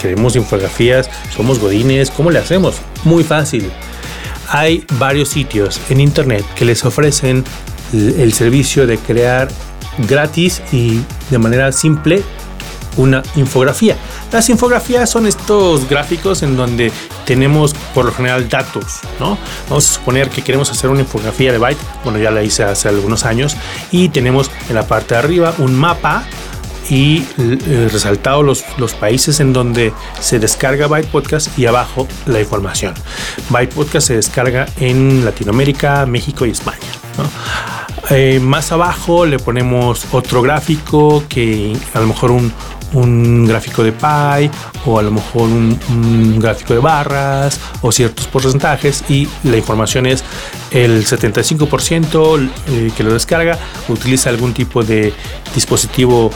queremos 0.00 0.34
infografías, 0.34 1.10
somos 1.36 1.58
godines, 1.58 2.10
¿cómo 2.10 2.30
le 2.30 2.38
hacemos? 2.38 2.76
Muy 3.04 3.22
fácil. 3.22 3.70
Hay 4.48 4.84
varios 4.98 5.28
sitios 5.28 5.80
en 5.90 6.00
internet 6.00 6.44
que 6.54 6.64
les 6.64 6.84
ofrecen 6.84 7.44
el 7.92 8.32
servicio 8.32 8.86
de 8.86 8.98
crear 8.98 9.48
gratis 10.08 10.62
y 10.72 11.00
de 11.30 11.38
manera 11.38 11.72
simple 11.72 12.22
una 12.96 13.22
infografía. 13.34 13.96
Las 14.32 14.48
infografías 14.48 15.10
son 15.10 15.26
estos 15.26 15.88
gráficos 15.88 16.42
en 16.42 16.56
donde 16.56 16.90
tenemos 17.24 17.74
por 17.94 18.06
lo 18.06 18.12
general 18.12 18.48
datos, 18.48 19.00
¿no? 19.20 19.38
Vamos 19.68 19.90
a 19.90 19.94
suponer 19.94 20.30
que 20.30 20.42
queremos 20.42 20.70
hacer 20.70 20.88
una 20.90 21.00
infografía 21.00 21.52
de 21.52 21.58
Byte, 21.58 21.80
bueno 22.04 22.18
ya 22.18 22.30
la 22.30 22.42
hice 22.42 22.64
hace 22.64 22.88
algunos 22.88 23.24
años, 23.24 23.56
y 23.90 24.08
tenemos 24.08 24.50
en 24.68 24.76
la 24.76 24.86
parte 24.86 25.14
de 25.14 25.20
arriba 25.20 25.54
un 25.58 25.74
mapa 25.74 26.24
y 26.90 27.24
eh, 27.38 27.88
resaltado 27.92 28.42
los, 28.42 28.64
los 28.78 28.94
países 28.94 29.40
en 29.40 29.52
donde 29.52 29.92
se 30.20 30.38
descarga 30.38 30.86
Byte 30.86 31.08
Podcast 31.08 31.58
y 31.58 31.66
abajo 31.66 32.06
la 32.26 32.40
información. 32.40 32.94
Byte 33.50 33.74
Podcast 33.74 34.08
se 34.08 34.16
descarga 34.16 34.66
en 34.78 35.24
Latinoamérica, 35.24 36.06
México 36.06 36.46
y 36.46 36.50
España. 36.50 36.78
Eh, 38.10 38.38
más 38.40 38.70
abajo 38.70 39.26
le 39.26 39.38
ponemos 39.38 40.06
otro 40.12 40.40
gráfico 40.42 41.24
que 41.28 41.76
a 41.92 42.00
lo 42.00 42.06
mejor 42.06 42.30
un, 42.30 42.52
un 42.92 43.46
gráfico 43.46 43.82
de 43.82 43.92
pie 43.92 44.50
o 44.84 44.98
a 44.98 45.02
lo 45.02 45.10
mejor 45.10 45.42
un, 45.42 46.38
gráfico 46.38 46.74
de 46.74 46.80
barras 46.80 47.60
o 47.82 47.90
ciertos 47.92 48.26
porcentajes 48.26 49.04
y 49.08 49.28
la 49.44 49.56
información 49.56 50.06
es 50.06 50.22
el 50.70 51.04
75% 51.04 52.50
eh, 52.68 52.90
que 52.96 53.02
lo 53.02 53.12
descarga 53.12 53.58
utiliza 53.88 54.30
algún 54.30 54.52
tipo 54.52 54.82
de 54.82 55.12
dispositivo 55.54 56.30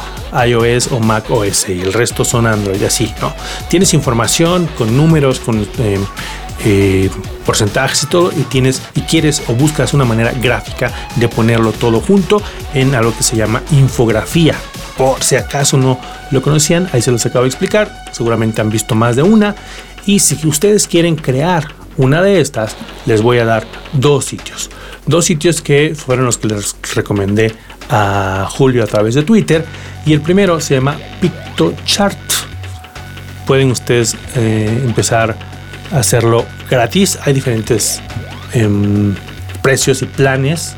iOS 0.47 0.93
o 0.93 1.01
Mac 1.01 1.31
OS 1.31 1.69
y 1.69 1.81
el 1.81 1.93
resto 1.93 2.25
son 2.25 2.47
Android 2.47 2.83
así, 2.83 3.13
¿no? 3.21 3.35
Tienes 3.69 3.93
información 3.95 4.69
con 4.79 4.97
números, 4.97 5.41
con 5.41 5.67
eh, 5.79 5.99
eh, 6.65 7.11
porcentajes 7.47 8.03
y 8.05 8.07
todo 8.07 8.33
y 8.33 8.43
tienes 8.43 8.83
y 8.95 9.03
quieres 9.03 9.43
o 9.49 9.55
buscas 9.55 9.95
una 9.95 10.05
manera 10.05 10.33
gráfica 10.33 10.93
de 11.17 11.29
ponerlo 11.29 11.73
todo 11.73 12.01
junto 12.01 12.43
en 12.75 12.95
algo 12.95 13.17
que 13.17 13.23
se 13.23 13.37
llama 13.37 13.63
infografía 13.73 14.55
por 15.01 15.25
si 15.25 15.35
acaso 15.35 15.79
no 15.79 15.99
lo 16.31 16.43
conocían, 16.43 16.87
ahí 16.93 17.01
se 17.01 17.11
los 17.11 17.25
acabo 17.25 17.45
de 17.45 17.49
explicar, 17.49 18.05
seguramente 18.13 18.61
han 18.61 18.69
visto 18.69 18.95
más 18.95 19.17
de 19.17 19.23
una. 19.23 19.55
Y 20.05 20.19
si 20.19 20.47
ustedes 20.47 20.87
quieren 20.87 21.17
crear 21.17 21.69
una 21.97 22.21
de 22.21 22.39
estas, 22.39 22.77
les 23.07 23.23
voy 23.23 23.39
a 23.39 23.47
dar 23.47 23.67
dos 23.95 24.27
sitios. 24.27 24.69
Dos 25.07 25.25
sitios 25.25 25.63
que 25.63 25.95
fueron 25.97 26.27
los 26.27 26.37
que 26.37 26.49
les 26.49 26.77
recomendé 26.95 27.55
a 27.89 28.47
Julio 28.51 28.85
a 28.85 28.87
través 28.87 29.15
de 29.15 29.23
Twitter. 29.23 29.65
Y 30.05 30.13
el 30.13 30.21
primero 30.21 30.61
se 30.61 30.75
llama 30.75 30.99
PictoChart. 31.23 32.19
Pueden 33.47 33.71
ustedes 33.71 34.15
eh, 34.37 34.83
empezar 34.85 35.35
a 35.93 35.99
hacerlo 35.99 36.45
gratis. 36.69 37.19
Hay 37.25 37.33
diferentes 37.33 38.03
em, 38.53 39.15
precios 39.63 40.03
y 40.03 40.05
planes. 40.05 40.75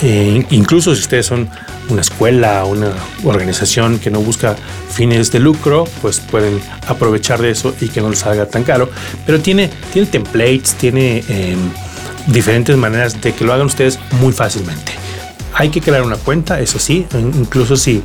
Eh, 0.00 0.46
incluso 0.48 0.94
si 0.94 1.02
ustedes 1.02 1.26
son 1.26 1.50
una 1.88 2.00
escuela, 2.00 2.64
una 2.64 2.92
organización 3.24 3.98
que 3.98 4.10
no 4.10 4.20
busca 4.20 4.56
fines 4.90 5.30
de 5.30 5.40
lucro, 5.40 5.84
pues 6.02 6.20
pueden 6.20 6.60
aprovechar 6.86 7.40
de 7.40 7.50
eso 7.50 7.74
y 7.80 7.88
que 7.88 8.00
no 8.00 8.10
les 8.10 8.20
salga 8.20 8.46
tan 8.46 8.64
caro. 8.64 8.90
Pero 9.26 9.40
tiene, 9.40 9.70
tiene 9.92 10.08
templates, 10.08 10.74
tiene 10.74 11.24
em, 11.28 11.58
diferentes 12.26 12.76
maneras 12.76 13.20
de 13.20 13.32
que 13.32 13.44
lo 13.44 13.52
hagan 13.52 13.66
ustedes 13.66 13.98
muy 14.20 14.32
fácilmente. 14.32 14.92
Hay 15.52 15.70
que 15.70 15.80
crear 15.80 16.02
una 16.02 16.16
cuenta, 16.16 16.60
eso 16.60 16.78
sí, 16.78 17.06
incluso 17.12 17.76
si 17.76 18.02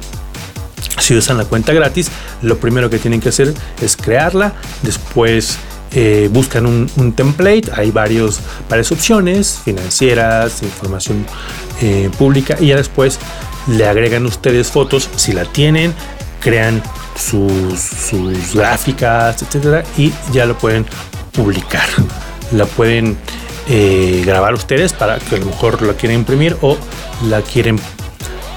si 0.99 1.15
usan 1.15 1.37
la 1.37 1.45
cuenta 1.45 1.73
gratis, 1.73 2.11
lo 2.41 2.57
primero 2.57 2.89
que 2.89 2.99
tienen 2.99 3.19
que 3.19 3.29
hacer 3.29 3.53
es 3.81 3.97
crearla, 3.97 4.53
después 4.83 5.57
eh, 5.91 6.29
buscan 6.31 6.65
un, 6.65 7.13
template, 7.13 7.63
hay 7.73 7.91
varios, 7.91 8.39
varias 8.69 8.91
opciones, 8.91 9.59
financieras, 9.63 10.61
información 10.61 11.25
eh, 11.81 12.09
pública, 12.17 12.57
y 12.59 12.67
ya 12.67 12.75
después 12.75 13.17
le 13.69 13.87
agregan 13.87 14.25
ustedes 14.25 14.69
fotos 14.69 15.09
si 15.15 15.33
la 15.33 15.45
tienen, 15.45 15.93
crean 16.39 16.81
sus, 17.15 18.11
gráficas, 18.53 19.41
etcétera, 19.41 19.83
y 19.97 20.11
ya 20.31 20.45
lo 20.45 20.57
pueden 20.57 20.85
publicar. 21.31 21.87
La 22.51 22.65
pueden 22.65 23.17
eh, 23.67 24.23
grabar 24.25 24.53
ustedes 24.53 24.93
para 24.93 25.19
que 25.19 25.35
a 25.35 25.39
lo 25.39 25.45
mejor 25.45 25.81
la 25.81 25.93
quieren 25.93 26.19
imprimir 26.19 26.57
o 26.61 26.77
la 27.29 27.41
quieren 27.41 27.79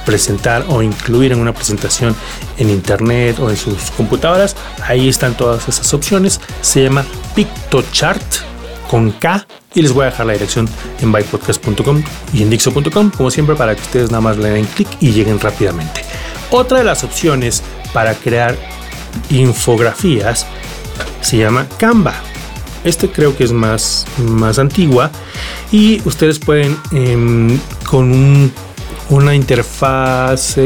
presentar 0.07 0.65
o 0.69 0.83
incluir 0.83 1.33
en 1.33 1.41
una 1.41 1.53
presentación 1.53 2.17
en 2.59 2.71
internet 2.71 3.39
o 3.39 3.51
en 3.51 3.57
sus 3.57 3.91
computadoras. 3.91 4.57
Ahí 4.87 5.09
están 5.09 5.37
todas 5.37 5.69
esas 5.69 5.93
opciones. 5.95 6.41
Se 6.61 6.85
llama 6.85 7.05
PictoChart 7.35 8.23
con 8.91 9.11
K 9.13 9.47
y 9.75 9.83
les 9.83 9.93
voy 9.93 10.03
a 10.03 10.07
dejar 10.07 10.27
la 10.27 10.33
dirección 10.35 10.69
en 11.01 11.13
bypodcast.com 11.13 12.03
y 12.33 12.43
en 12.43 12.51
dixo.com 12.51 13.11
como 13.11 13.31
siempre 13.31 13.55
para 13.55 13.75
que 13.75 13.83
ustedes 13.83 14.11
nada 14.11 14.21
más 14.21 14.37
le 14.37 14.51
den 14.51 14.65
clic 14.67 14.89
y 15.01 15.13
lleguen 15.13 15.41
rápidamente. 15.41 16.05
Otra 16.51 16.79
de 16.79 16.85
las 16.85 17.05
opciones 17.05 17.63
para 17.93 18.15
crear 18.15 18.57
infografías 19.31 20.47
se 21.21 21.39
llama 21.39 21.67
Canva. 21.79 22.15
Este 22.85 23.11
creo 23.11 23.37
que 23.37 23.45
es 23.45 23.53
más, 23.53 24.07
más 24.19 24.59
antigua 24.59 25.11
y 25.71 26.03
ustedes 26.05 26.39
pueden 26.39 26.77
em, 26.93 27.59
con 27.89 28.53
una 29.09 29.35
interfaz 29.35 30.57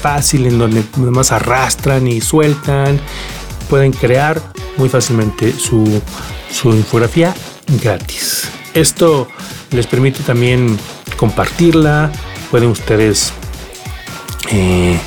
fácil 0.00 0.46
en 0.46 0.58
donde 0.58 0.84
más 0.96 1.32
arrastran 1.32 2.06
y 2.06 2.20
sueltan, 2.20 3.00
pueden 3.68 3.92
crear 3.92 4.40
muy 4.76 4.88
fácilmente 4.88 5.52
su, 5.52 6.00
su 6.50 6.70
infografía 6.70 7.34
gratis. 7.82 8.48
Esto 8.76 9.26
les 9.72 9.86
permite 9.86 10.22
también 10.22 10.78
compartirla. 11.16 12.12
Pueden 12.50 12.68
ustedes 12.68 13.32
eh, 14.52 14.98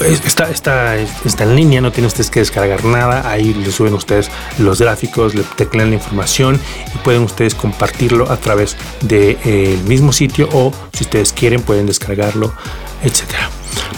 Está, 0.00 0.50
está, 0.50 0.96
está 0.96 1.44
en 1.44 1.54
línea, 1.54 1.82
no 1.82 1.92
tienen 1.92 2.06
ustedes 2.06 2.30
que 2.30 2.40
descargar 2.40 2.86
nada. 2.86 3.30
Ahí 3.30 3.52
le 3.52 3.70
suben 3.70 3.92
ustedes 3.92 4.30
los 4.58 4.80
gráficos, 4.80 5.34
le 5.34 5.42
teclean 5.42 5.90
la 5.90 5.96
información 5.96 6.58
y 6.94 6.98
pueden 6.98 7.22
ustedes 7.22 7.54
compartirlo 7.54 8.30
a 8.32 8.38
través 8.38 8.78
del 9.02 9.38
de, 9.44 9.78
mismo 9.86 10.14
sitio 10.14 10.48
o 10.52 10.72
si 10.94 11.04
ustedes 11.04 11.34
quieren 11.34 11.60
pueden 11.60 11.84
descargarlo, 11.84 12.50
etcétera. 13.04 13.50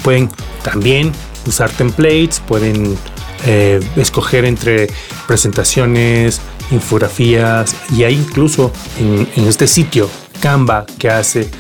Pueden 0.03 0.29
también 0.65 1.13
usar 1.47 1.71
templates, 1.71 2.41
pueden 2.41 2.99
eh, 3.47 3.81
escoger 3.97 4.45
entre 4.45 4.89
presentaciones, 5.27 6.41
infografías 6.71 7.75
y 7.95 8.05
hay 8.05 8.15
incluso 8.15 8.73
en, 8.99 9.29
este 9.47 9.67
sitio 9.67 10.09
Canva 10.41 10.87
que 10.99 11.11
hace 11.11 11.51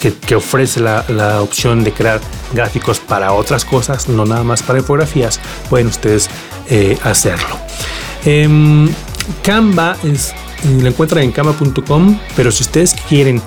que, 0.00 0.36
ofrece 0.36 0.80
la, 0.80 1.42
opción 1.42 1.82
de 1.82 1.92
crear 1.92 2.20
gráficos 2.52 3.00
para 3.00 3.32
otras 3.32 3.64
cosas, 3.64 4.08
no 4.08 4.24
nada 4.24 4.44
más 4.44 4.62
para 4.62 4.78
infografías, 4.78 5.40
pueden 5.68 5.88
ustedes 5.88 6.28
eh, 6.70 6.96
hacerlo. 7.02 7.58
Em, 8.24 8.88
Canva 9.42 9.96
es, 10.04 10.32
lo 10.80 10.88
encuentran 10.88 11.24
en 11.24 11.32
canva.com, 11.32 12.18
pero 12.36 12.52
si 12.52 12.62
ustedes 12.62 12.94
quieren 13.08 13.42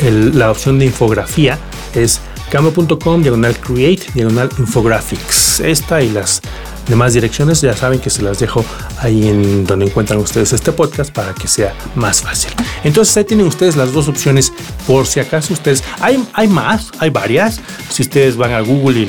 la 0.00 0.50
opción 0.50 0.78
de 0.78 0.84
infografía, 0.84 1.58
es 1.94 2.20
canva.com, 2.50 3.22
diagonal 3.22 3.56
create, 3.58 4.06
diagonal 4.14 4.48
infographics. 4.58 5.60
Esta 5.60 6.02
y 6.02 6.10
las 6.10 6.42
demás 6.88 7.14
direcciones 7.14 7.60
ya 7.60 7.76
saben 7.76 7.98
que 7.98 8.10
se 8.10 8.22
las 8.22 8.38
dejo 8.38 8.64
ahí 8.98 9.28
en 9.28 9.64
donde 9.64 9.86
encuentran 9.86 10.18
ustedes 10.18 10.52
este 10.52 10.72
podcast 10.72 11.12
para 11.12 11.34
que 11.34 11.48
sea 11.48 11.74
más 11.94 12.22
fácil. 12.22 12.52
Entonces 12.84 13.16
ahí 13.16 13.24
tienen 13.24 13.46
ustedes 13.46 13.76
las 13.76 13.92
dos 13.92 14.08
opciones 14.08 14.52
por 14.86 15.06
si 15.06 15.20
acaso 15.20 15.52
ustedes... 15.52 15.82
Hay, 16.00 16.24
hay 16.32 16.48
más, 16.48 16.90
hay 16.98 17.10
varias. 17.10 17.60
Si 17.90 18.02
ustedes 18.02 18.36
van 18.36 18.52
a 18.52 18.60
Google 18.60 19.00
y 19.00 19.08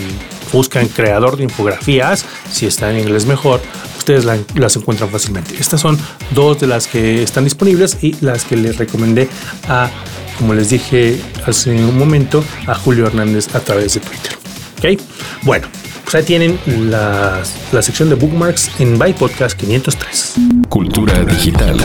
buscan 0.51 0.87
creador 0.87 1.37
de 1.37 1.43
infografías, 1.43 2.25
si 2.51 2.65
está 2.65 2.91
en 2.91 2.99
inglés 2.99 3.25
mejor, 3.25 3.61
ustedes 3.97 4.25
las 4.55 4.75
encuentran 4.75 5.09
fácilmente. 5.09 5.55
Estas 5.59 5.81
son 5.81 5.99
dos 6.31 6.59
de 6.59 6.67
las 6.67 6.87
que 6.87 7.21
están 7.21 7.43
disponibles 7.43 7.97
y 8.01 8.15
las 8.21 8.45
que 8.45 8.55
les 8.55 8.77
recomendé 8.77 9.27
a, 9.67 9.89
como 10.37 10.53
les 10.53 10.69
dije 10.69 11.19
hace 11.45 11.71
un 11.71 11.97
momento, 11.97 12.43
a 12.65 12.75
Julio 12.75 13.07
Hernández 13.07 13.53
a 13.55 13.59
través 13.59 13.93
de 13.95 13.99
Twitter. 14.01 14.33
¿Ok? 14.79 15.01
Bueno, 15.43 15.67
pues 16.03 16.15
ahí 16.15 16.23
tienen 16.23 16.59
la, 16.89 17.41
la 17.71 17.81
sección 17.81 18.09
de 18.09 18.15
bookmarks 18.15 18.79
en 18.79 18.97
Byte 18.97 19.17
Podcast 19.17 19.59
503. 19.59 20.35
Cultura 20.69 21.23
digital. 21.25 21.77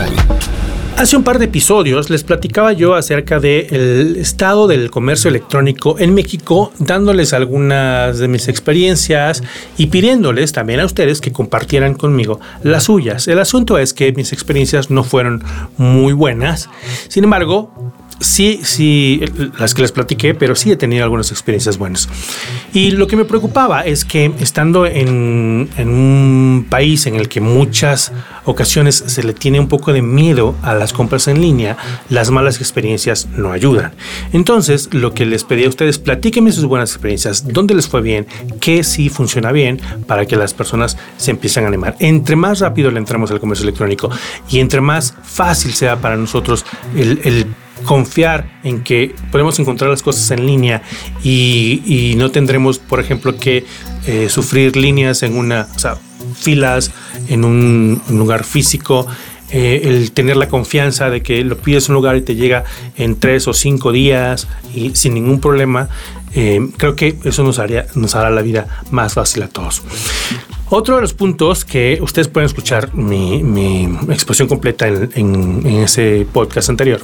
Hace 0.95 1.17
un 1.17 1.23
par 1.23 1.39
de 1.39 1.45
episodios 1.45 2.11
les 2.11 2.23
platicaba 2.23 2.71
yo 2.71 2.93
acerca 2.93 3.39
del 3.39 4.15
estado 4.15 4.67
del 4.67 4.91
comercio 4.91 5.29
electrónico 5.29 5.97
en 5.97 6.13
México, 6.13 6.71
dándoles 6.77 7.33
algunas 7.33 8.19
de 8.19 8.27
mis 8.27 8.47
experiencias 8.47 9.41
y 9.77 9.87
pidiéndoles 9.87 10.51
también 10.53 10.79
a 10.79 10.85
ustedes 10.85 11.19
que 11.19 11.31
compartieran 11.31 11.95
conmigo 11.95 12.39
las 12.61 12.83
suyas. 12.83 13.27
El 13.27 13.39
asunto 13.39 13.79
es 13.79 13.93
que 13.93 14.13
mis 14.13 14.31
experiencias 14.33 14.91
no 14.91 15.03
fueron 15.03 15.43
muy 15.77 16.13
buenas, 16.13 16.69
sin 17.07 17.23
embargo, 17.23 17.73
sí, 18.23 18.61
sí, 18.63 19.21
las 19.57 19.73
que 19.73 19.81
les 19.81 19.91
platiqué, 19.91 20.33
pero 20.33 20.55
sí 20.55 20.71
he 20.71 20.75
tenido 20.75 21.03
algunas 21.03 21.31
experiencias 21.31 21.77
buenas. 21.77 22.09
Y 22.73 22.91
lo 22.91 23.07
que 23.07 23.15
me 23.15 23.25
preocupaba 23.25 23.81
es 23.81 24.05
que 24.05 24.31
estando 24.39 24.85
en, 24.85 25.69
un 25.77 26.65
país 26.69 27.05
en 27.05 27.15
el 27.15 27.29
que 27.29 27.41
muchas 27.41 28.11
ocasiones 28.45 28.95
se 28.95 29.23
le 29.23 29.33
tiene 29.33 29.59
un 29.59 29.67
poco 29.67 29.93
de 29.93 30.01
miedo 30.01 30.55
a 30.61 30.73
las 30.73 30.93
compras 30.93 31.27
en 31.27 31.41
línea, 31.41 31.77
las 32.09 32.31
malas 32.31 32.57
experiencias 32.57 33.27
no 33.35 33.51
ayudan. 33.51 33.93
Entonces, 34.31 34.89
lo 34.93 35.13
que 35.13 35.25
les 35.25 35.43
pedí 35.43 35.65
a 35.65 35.69
ustedes, 35.69 35.99
platíquenme 35.99 36.51
sus 36.51 36.65
buenas 36.65 36.91
experiencias, 36.91 37.47
dónde 37.47 37.75
les 37.75 37.87
fue 37.87 38.01
bien, 38.01 38.25
qué 38.59 38.83
sí 38.83 39.09
funciona 39.09 39.51
bien, 39.51 39.79
para 40.07 40.25
que 40.25 40.35
las 40.35 40.53
personas 40.53 40.97
se 41.17 41.31
empiecen 41.31 41.65
a 41.65 41.67
animar. 41.67 41.95
Entre 41.99 42.35
más 42.35 42.59
rápido 42.59 42.91
le 42.91 42.99
entramos 42.99 43.31
al 43.31 43.39
comercio 43.39 43.63
electrónico 43.63 44.09
y 44.49 44.59
entre 44.59 44.81
más 44.81 45.13
fácil 45.23 45.73
sea 45.73 45.97
para 45.97 46.15
nosotros 46.15 46.65
el, 46.95 47.19
el 47.23 47.47
confiar 47.83 48.59
en 48.63 48.83
que 48.83 49.13
podemos 49.31 49.59
encontrar 49.59 49.89
las 49.89 50.01
cosas 50.01 50.29
en 50.31 50.45
línea 50.45 50.81
y, 51.23 52.15
no 52.17 52.31
tendremos, 52.31 52.79
por 52.79 52.99
ejemplo, 52.99 53.37
que 53.37 53.65
eh, 54.07 54.29
sufrir 54.29 54.75
líneas 54.75 55.23
en 55.23 55.37
una, 55.37 55.67
filas 56.35 56.91
en 57.29 57.45
un, 57.45 58.01
lugar 58.09 58.43
físico. 58.43 59.07
Eh, 59.51 59.81
el 59.83 60.11
tener 60.13 60.35
la 60.35 60.47
confianza 60.47 61.11
de 61.11 61.21
que 61.21 61.43
lo 61.43 61.57
pides 61.59 61.85
en 61.87 61.91
un 61.91 61.95
lugar 61.97 62.15
y 62.15 62.21
te 62.21 62.33
llega 62.33 62.63
en 62.97 63.19
tres 63.19 63.47
o 63.47 63.53
cinco 63.53 63.91
días 63.91 64.47
y 64.73 64.95
sin 64.95 65.13
ningún 65.13 65.39
problema, 65.39 65.89
eh, 66.33 66.69
creo 66.77 66.95
que 66.95 67.15
eso 67.23 67.43
nos, 67.43 67.59
haría, 67.59 67.85
nos 67.93 68.15
hará 68.15 68.31
la 68.31 68.41
vida 68.41 68.81
más 68.89 69.13
fácil 69.13 69.43
a 69.43 69.47
todos. 69.47 69.83
Otro 70.69 70.95
de 70.95 71.01
los 71.01 71.13
puntos 71.13 71.65
que 71.65 71.99
ustedes 72.01 72.29
pueden 72.29 72.47
escuchar 72.47 72.95
mi, 72.95 73.43
exposición 74.09 74.47
completa 74.47 74.87
en 74.87 75.67
ese 75.67 76.25
podcast 76.33 76.71
anterior 76.71 77.01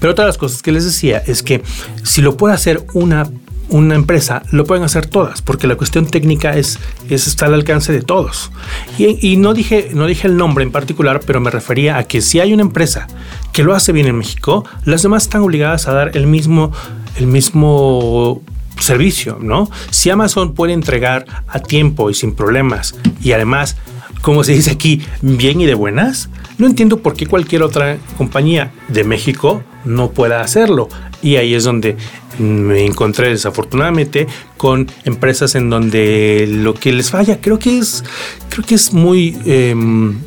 pero 0.00 0.12
otra 0.12 0.24
de 0.24 0.28
las 0.28 0.38
cosas 0.38 0.62
que 0.62 0.72
les 0.72 0.84
decía 0.84 1.22
es 1.26 1.42
que 1.42 1.62
si 2.02 2.22
lo 2.22 2.36
puede 2.36 2.54
hacer 2.54 2.86
una 2.94 3.26
una 3.68 3.94
empresa, 3.94 4.42
lo 4.52 4.64
pueden 4.64 4.84
hacer 4.84 5.06
todas, 5.06 5.42
porque 5.42 5.66
la 5.66 5.76
cuestión 5.76 6.06
técnica 6.06 6.56
es, 6.56 6.78
es 7.08 7.26
está 7.26 7.46
al 7.46 7.54
alcance 7.54 7.92
de 7.92 8.02
todos. 8.02 8.52
Y, 8.98 9.36
no, 9.36 9.54
dije, 9.54 9.90
no 9.92 10.06
dije 10.06 10.28
el 10.28 10.36
nombre 10.36 10.64
en 10.64 10.70
particular, 10.70 11.20
pero 11.26 11.40
me 11.40 11.50
refería 11.50 11.98
a 11.98 12.04
que 12.04 12.20
si 12.20 12.40
hay 12.40 12.52
una 12.52 12.62
empresa 12.62 13.06
que 13.52 13.64
lo 13.64 13.74
hace 13.74 13.92
bien 13.92 14.06
en 14.06 14.16
México, 14.16 14.64
las 14.84 15.02
demás 15.02 15.24
están 15.24 15.42
obligadas 15.42 15.88
a 15.88 15.92
dar 15.92 16.16
el 16.16 16.26
mismo, 16.26 16.72
el 17.16 17.26
mismo 17.26 18.42
servicio, 18.78 19.38
¿no? 19.40 19.70
Si 19.90 20.10
Amazon 20.10 20.54
puede 20.54 20.72
entregar 20.72 21.24
a 21.48 21.58
tiempo 21.58 22.10
y 22.10 22.14
sin 22.14 22.34
problemas, 22.34 22.94
y 23.20 23.32
además, 23.32 23.76
como 24.22 24.44
se 24.44 24.52
dice 24.52 24.70
aquí, 24.70 25.02
bien 25.22 25.60
y 25.60 25.66
de 25.66 25.74
buenas, 25.74 26.28
no 26.58 26.66
entiendo 26.66 26.98
por 26.98 27.14
qué 27.14 27.26
cualquier 27.26 27.62
otra 27.62 27.98
compañía 28.16 28.72
de 28.88 29.04
México 29.04 29.62
no 29.84 30.10
pueda 30.10 30.40
hacerlo. 30.40 30.88
Y 31.22 31.36
ahí 31.36 31.54
es 31.54 31.64
donde 31.64 31.96
me 32.38 32.84
encontré 32.84 33.30
desafortunadamente 33.30 34.26
con 34.56 34.90
empresas 35.04 35.54
en 35.54 35.70
donde 35.70 36.46
lo 36.48 36.74
que 36.74 36.92
les 36.92 37.10
falla, 37.10 37.40
creo 37.40 37.58
que 37.58 37.78
es, 37.78 38.04
creo 38.48 38.64
que 38.64 38.74
es 38.74 38.92
muy 38.92 39.36
em, 39.44 40.18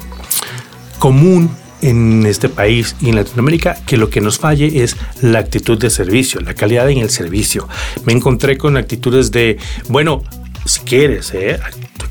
común 0.98 1.50
en 1.82 2.26
este 2.26 2.50
país 2.50 2.96
y 3.02 3.10
en 3.10 3.16
Latinoamérica 3.16 3.78
que 3.86 3.98
lo 3.98 4.10
que 4.10 4.22
nos 4.22 4.38
falle 4.38 4.84
es 4.84 4.98
la 5.22 5.40
actitud 5.40 5.78
de 5.78 5.90
servicio, 5.90 6.42
la 6.42 6.54
calidad 6.54 6.90
en 6.90 7.00
el 7.00 7.10
servicio. 7.10 7.68
Me 8.06 8.14
encontré 8.14 8.58
con 8.58 8.78
actitudes 8.78 9.32
de, 9.32 9.58
bueno, 9.88 10.24
si 10.66 10.82
quieres, 10.82 11.34
¿eh? 11.34 11.60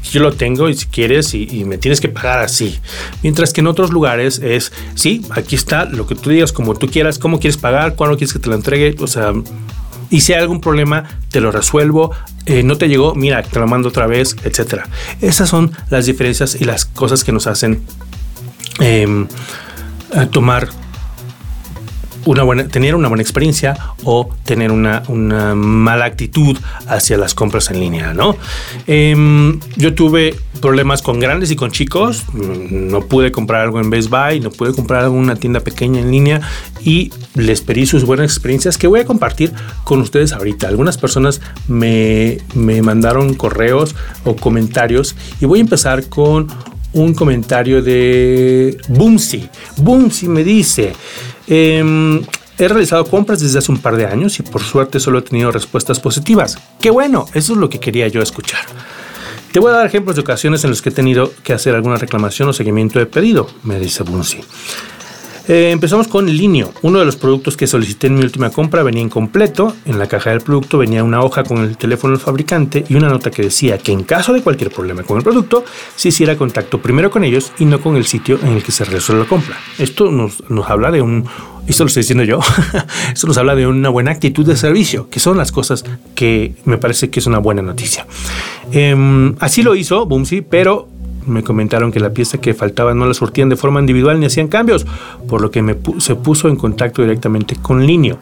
Yo 0.05 0.21
lo 0.21 0.33
tengo 0.33 0.69
y 0.69 0.75
si 0.75 0.87
quieres 0.87 1.35
y, 1.35 1.65
me 1.65 1.79
tienes 1.79 2.01
que 2.01 2.09
pagar 2.09 2.41
así. 2.41 2.79
Mientras 3.23 3.53
que 3.53 3.61
en 3.61 3.67
otros 3.67 3.91
lugares 3.91 4.39
es, 4.39 4.73
sí, 4.95 5.23
aquí 5.31 5.55
está 5.55 5.85
lo 5.85 6.07
que 6.07 6.15
tú 6.15 6.31
digas, 6.31 6.53
como 6.53 6.75
tú 6.75 6.89
quieras, 6.89 7.19
cómo 7.19 7.39
quieres 7.41 7.57
pagar, 7.57 7.95
cuándo 7.95 8.17
quieres 8.17 8.33
que 8.33 8.39
te 8.39 8.49
lo 8.49 8.55
entregue, 8.55 8.95
o 9.01 9.07
sea, 9.07 9.33
y 10.11 10.21
si 10.21 10.33
hay 10.33 10.41
algún 10.41 10.61
problema, 10.61 11.05
te 11.31 11.41
lo 11.41 11.53
resuelvo. 11.53 12.13
Eh, 12.47 12.63
no 12.63 12.79
te 12.79 12.89
llegó, 12.89 13.15
mira, 13.15 13.43
te 13.43 13.59
lo 13.59 13.67
mando 13.67 13.91
otra 13.91 14.07
vez, 14.07 14.37
etcétera. 14.43 14.89
Esas 15.21 15.51
son 15.51 15.73
las 15.91 16.07
diferencias 16.07 16.57
y 16.59 16.65
las 16.65 16.87
cosas 16.87 17.25
que 17.25 17.33
nos 17.33 17.47
hacen 17.47 17.83
em, 18.81 19.29
tomar 20.31 20.69
una 22.29 22.43
buena, 22.43 22.69
tener 22.69 22.95
una 22.95 23.09
buena 23.09 23.23
experiencia 23.23 23.77
o 24.05 24.29
tener 24.45 24.71
una, 24.71 25.03
mala 25.55 26.05
actitud 26.05 26.57
hacia 26.87 27.17
las 27.17 27.35
compras 27.35 27.71
en 27.71 27.81
línea, 27.81 28.13
¿no? 28.13 28.37
Em, 28.87 29.59
yo 29.77 29.95
tuve 29.95 30.35
problemas 30.61 31.01
con 31.01 31.21
grandes 31.21 31.51
y 31.51 31.57
con 31.57 31.71
chicos. 31.71 32.25
No 32.35 33.01
pude 33.07 33.33
comprar 33.33 33.63
algo 33.63 33.81
en 33.81 33.89
Best 33.89 34.11
Buy, 34.11 34.41
no 34.41 34.51
pude 34.51 34.73
comprar 34.75 35.05
algo 35.05 35.17
una 35.17 35.37
tienda 35.37 35.61
pequeña 35.61 36.01
en 36.01 36.11
línea 36.11 36.41
y 36.85 37.11
les 37.35 37.63
pedí 37.63 37.87
sus 37.87 38.05
buenas 38.05 38.27
experiencias 38.31 38.77
que 38.77 38.87
voy 38.87 39.01
a 39.01 39.07
compartir 39.07 39.53
con 39.85 40.01
ustedes 40.01 40.33
ahorita. 40.33 40.69
Algunas 40.69 40.99
personas 40.99 41.41
me, 41.67 42.39
me 42.55 42.83
mandaron 42.83 43.35
correos 43.35 43.95
o 44.25 44.37
comentarios 44.37 45.17
y 45.41 45.47
voy 45.47 45.61
a 45.61 45.63
empezar 45.63 46.09
con 46.09 46.49
un 46.93 47.15
comentario 47.15 47.83
de 47.83 48.77
Boomsy. 48.89 49.49
Boomsy 49.77 50.29
me 50.29 50.45
dice, 50.45 50.93
Em, 51.49 52.23
he 52.59 52.69
realizado 52.69 53.05
compras 53.07 53.41
desde 53.41 53.59
hace 53.59 53.73
un 53.73 53.79
par 53.79 53.97
de 53.97 54.07
años 54.07 54.39
y 54.39 54.43
por 54.43 54.63
suerte 54.63 55.01
solo 55.01 55.19
he 55.19 55.23
tenido 55.23 55.51
respuestas 55.51 55.99
positivas. 56.01 56.59
Qué 56.81 56.91
bueno, 56.91 57.27
eso 57.35 57.55
es 57.55 57.59
lo 57.59 57.69
que 57.69 57.81
quería 57.81 58.09
yo 58.09 58.21
escuchar. 58.21 58.61
Te 59.53 59.61
voy 59.61 59.71
a 59.71 59.77
dar 59.77 59.87
ejemplos 59.87 60.17
de 60.17 60.23
ocasiones 60.23 60.63
en 60.65 60.71
las 60.71 60.83
que 60.83 60.91
he 60.91 60.93
tenido 60.93 61.33
que 61.43 61.55
hacer 61.55 61.75
alguna 61.75 61.97
reclamación 61.97 62.49
o 62.51 62.53
seguimiento 62.53 62.99
de 62.99 63.07
pedido, 63.07 63.49
me 63.63 63.81
dice 63.81 64.03
Bunsi. 64.03 64.41
Eh, 65.49 65.71
empezamos 65.71 66.09
con 66.09 66.27
Linio. 66.27 66.75
Uno 66.83 66.99
de 66.99 67.07
los 67.07 67.17
productos 67.17 67.57
que 67.57 67.67
solicité 67.67 68.09
en 68.09 68.17
mi 68.17 68.23
última 68.23 68.51
compra 68.51 68.83
venía 68.83 69.03
incompleto. 69.03 69.75
En 69.87 69.99
la 69.99 70.07
caja 70.07 70.31
del 70.31 70.43
producto 70.43 70.77
venía 70.77 71.03
una 71.03 71.23
hoja 71.23 71.43
con 71.43 71.59
el 71.65 71.79
teléfono 71.79 72.13
del 72.13 72.21
fabricante 72.21 72.85
y 72.87 72.95
una 72.95 73.09
nota 73.09 73.31
que 73.31 73.43
decía 73.43 73.79
que 73.79 73.93
en 73.93 74.05
caso 74.05 74.35
de 74.35 74.43
cualquier 74.43 74.71
problema 74.71 75.05
con 75.05 75.17
el 75.17 75.25
producto, 75.25 75.65
se 75.97 76.11
hiciera 76.11 76.37
contacto 76.37 76.83
primero 76.83 77.11
con 77.11 77.25
ellos 77.25 77.53
y 77.59 77.65
no 77.65 77.81
con 77.81 77.97
el 77.97 78.05
sitio 78.05 78.39
en 78.43 78.49
el 78.49 78.63
que 78.63 78.73
se 78.73 78.85
realizó 78.85 79.15
la 79.17 79.25
compra. 79.25 79.57
Esto 79.79 80.11
nos, 80.11 80.49
nos 80.51 80.69
habla 80.69 80.91
de 80.91 81.01
un 81.01 81.27
esto 81.67 81.85
lo 81.85 81.89
estoy 81.89 82.03
diciendo 82.03 82.25
yo, 82.25 82.41
esto 83.13 83.27
nos 83.27 83.37
habla 83.37 83.55
de 83.55 83.67
una 83.67 83.91
buena 83.91 84.11
actitud 84.11 84.47
de 84.47 84.57
servicio, 84.57 85.11
que 85.11 85.21
son 85.21 85.37
las 85.37 85.53
cosas 85.53 85.85
que 86.15 86.55
me 86.65 86.79
parece 86.79 87.11
que 87.11 87.21
es 87.21 87.27
una 87.27 87.39
buena 87.39 87.61
noticia. 87.61 88.07
Em, 88.73 89.35
así 89.39 89.63
lo 89.63 89.75
hizo 89.75 90.07
Boomsy, 90.07 90.41
pero 90.41 90.89
me 91.29 91.43
comentaron 91.43 91.93
que 91.93 92.01
la 92.01 92.11
pieza 92.11 92.39
que 92.39 92.55
faltaba 92.55 92.95
no 92.95 93.07
la 93.07 93.15
surtían 93.15 93.49
de 93.49 93.57
forma 93.57 93.81
individual 93.81 94.19
ni 94.19 94.27
hacían 94.27 94.49
cambios, 94.49 94.87
por 95.29 95.41
lo 95.41 95.51
que 95.51 95.63
me 95.63 95.77
se 95.99 96.15
puso 96.15 96.49
en 96.49 96.57
contacto 96.57 97.03
directamente 97.03 97.57
con 97.57 97.87
Linio. 97.87 98.19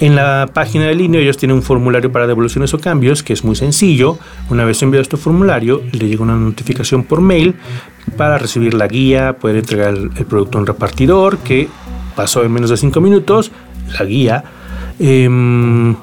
En 0.00 0.16
la 0.16 0.48
página 0.52 0.86
de 0.86 0.94
Linio 0.94 1.20
ellos 1.20 1.36
tienen 1.36 1.56
un 1.56 1.62
formulario 1.62 2.10
para 2.10 2.26
devoluciones 2.26 2.72
o 2.74 2.78
cambios 2.78 3.22
que 3.22 3.32
es 3.32 3.44
muy 3.44 3.56
sencillo. 3.56 4.18
Una 4.50 4.64
vez 4.64 4.82
enviado 4.82 5.02
este 5.02 5.16
formulario, 5.16 5.82
le 5.92 6.08
llega 6.08 6.22
una 6.22 6.36
notificación 6.36 7.04
por 7.04 7.20
mail 7.20 7.54
para 8.16 8.38
recibir 8.38 8.74
la 8.74 8.88
guía, 8.88 9.34
poder 9.34 9.56
entregar 9.56 9.94
el, 9.94 10.10
producto 10.26 10.58
a 10.58 10.60
un 10.60 10.66
repartidor 10.66 11.38
que 11.38 11.68
pasó 12.16 12.42
en 12.44 12.52
menos 12.52 12.70
de 12.70 12.76
5 12.76 13.00
minutos, 13.00 13.52
la 13.98 14.04
guía. 14.04 14.44
Em, 14.98 15.94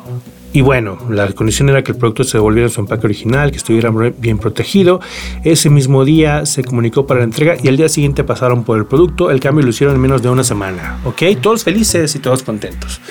y 0.56 0.62
bueno, 0.62 0.98
la 1.10 1.30
condición 1.34 1.68
era 1.68 1.84
que 1.84 1.92
el 1.92 1.98
producto 1.98 2.24
se 2.24 2.38
devolviera 2.38 2.68
en 2.68 2.74
su 2.74 2.80
empaque 2.80 3.06
original, 3.08 3.52
que 3.52 3.58
estuviera 3.58 3.92
bien 4.18 4.38
protegido. 4.38 5.02
Ese 5.44 5.70
mismo 5.70 6.06
día 6.06 6.46
se 6.46 6.64
comunicó 6.64 7.06
para 7.06 7.20
la 7.20 7.26
entrega 7.26 7.58
y 7.62 7.68
al 7.68 7.76
día 7.76 7.90
siguiente 7.90 8.24
pasaron 8.24 8.64
por 8.64 8.78
el 8.78 8.86
producto. 8.86 9.32
El 9.32 9.42
cambio 9.42 9.66
lo 9.66 9.72
hicieron 9.72 9.96
en 9.98 10.02
menos 10.02 10.22
de 10.22 10.30
una 10.30 10.46
semana. 10.46 11.02
¿Ok? 11.04 11.24
Todos 11.42 11.66
felices 11.66 12.16
y 12.16 12.20
todos 12.20 12.42
contentos. 12.42 13.02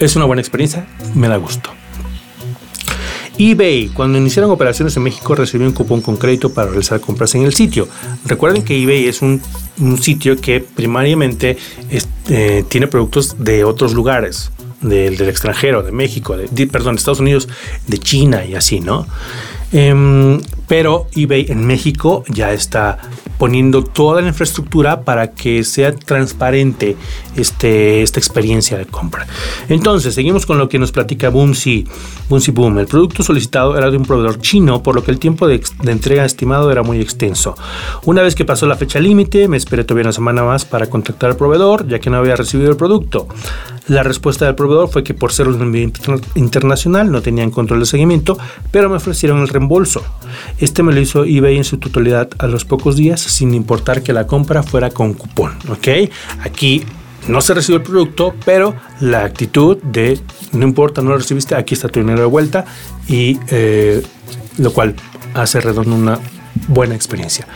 Es 0.00 0.16
una 0.16 0.24
buena 0.24 0.40
experiencia, 0.40 0.86
me 1.14 1.28
da 1.28 1.36
gusto 1.36 1.68
eBay, 3.38 3.88
cuando 3.88 4.16
iniciaron 4.16 4.50
operaciones 4.50 4.96
en 4.96 5.02
México, 5.02 5.34
recibió 5.34 5.66
un 5.66 5.74
cupón 5.74 6.00
con 6.00 6.16
crédito 6.16 6.54
para 6.54 6.68
realizar 6.68 7.00
compras 7.00 7.34
en 7.34 7.42
el 7.42 7.52
sitio. 7.52 7.86
Recuerden 8.24 8.62
que 8.62 8.82
eBay 8.82 9.06
es 9.06 9.20
un, 9.20 9.42
sitio 10.00 10.40
que 10.40 10.60
primariamente 10.60 11.58
eh, 12.30 12.64
tiene 12.70 12.86
productos 12.86 13.36
de 13.38 13.64
otros 13.64 13.92
lugares, 13.92 14.50
del, 14.80 15.20
extranjero, 15.28 15.82
de 15.82 15.92
México, 15.92 16.36
de, 16.36 16.66
perdón, 16.66 16.94
de 16.94 16.98
Estados 16.98 17.20
Unidos, 17.20 17.48
de 17.86 17.98
China 17.98 18.44
y 18.44 18.54
así, 18.54 18.80
¿no? 18.80 19.06
Em, 19.72 20.40
pero 20.68 21.06
eBay 21.14 21.46
en 21.48 21.66
México 21.66 22.24
ya 22.28 22.52
está 22.52 22.98
poniendo 23.38 23.84
toda 23.84 24.22
la 24.22 24.28
infraestructura 24.28 25.02
para 25.02 25.32
que 25.32 25.62
sea 25.64 25.94
transparente 25.94 26.96
este, 27.36 28.02
esta 28.02 28.18
experiencia 28.18 28.78
de 28.78 28.86
compra. 28.86 29.26
Entonces, 29.68 30.14
seguimos 30.14 30.46
con 30.46 30.58
lo 30.58 30.68
que 30.68 30.78
nos 30.78 30.92
platica 30.92 31.28
Boomsy, 31.28 31.86
Boomsy 32.28 32.50
Boom. 32.52 32.78
El 32.78 32.86
producto 32.86 33.22
solicitado 33.22 33.76
era 33.76 33.90
de 33.90 33.96
un 33.96 34.04
proveedor 34.04 34.40
chino, 34.40 34.82
por 34.82 34.94
lo 34.94 35.04
que 35.04 35.10
el 35.10 35.18
tiempo 35.18 35.46
de, 35.46 35.62
entrega 35.84 36.24
estimado 36.24 36.70
era 36.70 36.82
muy 36.82 37.00
extenso. 37.00 37.54
Una 38.04 38.22
vez 38.22 38.34
que 38.34 38.44
pasó 38.44 38.66
la 38.66 38.76
fecha 38.76 39.00
límite, 39.00 39.48
me 39.48 39.56
esperé 39.56 39.84
todavía 39.84 40.04
una 40.04 40.12
semana 40.12 40.42
más 40.42 40.64
para 40.64 40.88
contactar 40.88 41.30
al 41.30 41.36
proveedor, 41.36 41.86
ya 41.86 41.98
que 41.98 42.10
no 42.10 42.16
había 42.16 42.36
recibido 42.36 42.70
el 42.70 42.76
producto. 42.76 43.28
La 43.88 44.02
respuesta 44.02 44.46
del 44.46 44.56
proveedor 44.56 44.88
fue 44.88 45.04
que 45.04 45.14
por 45.14 45.32
ser 45.32 45.46
un 45.46 45.60
envío 45.62 45.88
internacional 46.34 47.12
no 47.12 47.22
tenían 47.22 47.50
control 47.50 47.80
de 47.80 47.86
seguimiento, 47.86 48.36
pero 48.72 48.88
me 48.88 48.96
ofrecieron 48.96 49.40
el 49.40 49.48
reembolso. 49.48 50.02
Este 50.58 50.82
me 50.82 50.92
lo 50.92 51.00
hizo 51.00 51.24
eBay 51.24 51.56
en 51.56 51.64
su 51.64 51.78
totalidad 51.78 52.28
a 52.38 52.46
los 52.46 52.64
pocos 52.64 52.96
días, 52.96 53.20
sin 53.20 53.54
importar 53.54 54.02
que 54.02 54.12
la 54.12 54.26
compra 54.26 54.62
fuera 54.62 54.90
con 54.90 55.14
cupón. 55.14 55.52
¿ok? 55.68 56.10
Aquí 56.40 56.82
no 57.28 57.40
se 57.40 57.54
recibió 57.54 57.78
el 57.78 57.82
producto, 57.82 58.34
pero 58.44 58.74
la 59.00 59.24
actitud 59.24 59.78
de 59.82 60.18
no 60.52 60.64
importa, 60.64 61.02
no 61.02 61.10
lo 61.10 61.18
recibiste, 61.18 61.54
aquí 61.54 61.74
está 61.74 61.88
tu 61.88 62.00
dinero 62.00 62.20
de 62.20 62.26
vuelta 62.26 62.64
y 63.08 63.38
eh, 63.48 64.02
lo 64.58 64.72
cual 64.72 64.94
hace 65.34 65.60
redondo 65.60 65.94
una 65.94 66.18
buena 66.68 66.94
experiencia. 66.94 67.46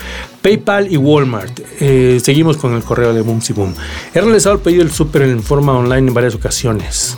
PayPal 0.43 0.93
y 0.93 0.97
Walmart. 0.97 1.61
Eh, 1.81 2.21
seguimos 2.23 2.57
con 2.57 2.75
el 2.75 2.83
correo 2.83 3.15
de 3.15 3.23
Boom 3.23 3.41
Boom. 3.55 3.75
He 4.15 4.21
realizado 4.21 4.57
el 4.57 4.61
pedido 4.61 4.85
del 4.85 4.93
súper 4.93 5.23
en 5.23 5.43
forma 5.43 5.73
online 5.73 6.09
en 6.09 6.15
varias 6.15 6.35
ocasiones. 6.35 7.17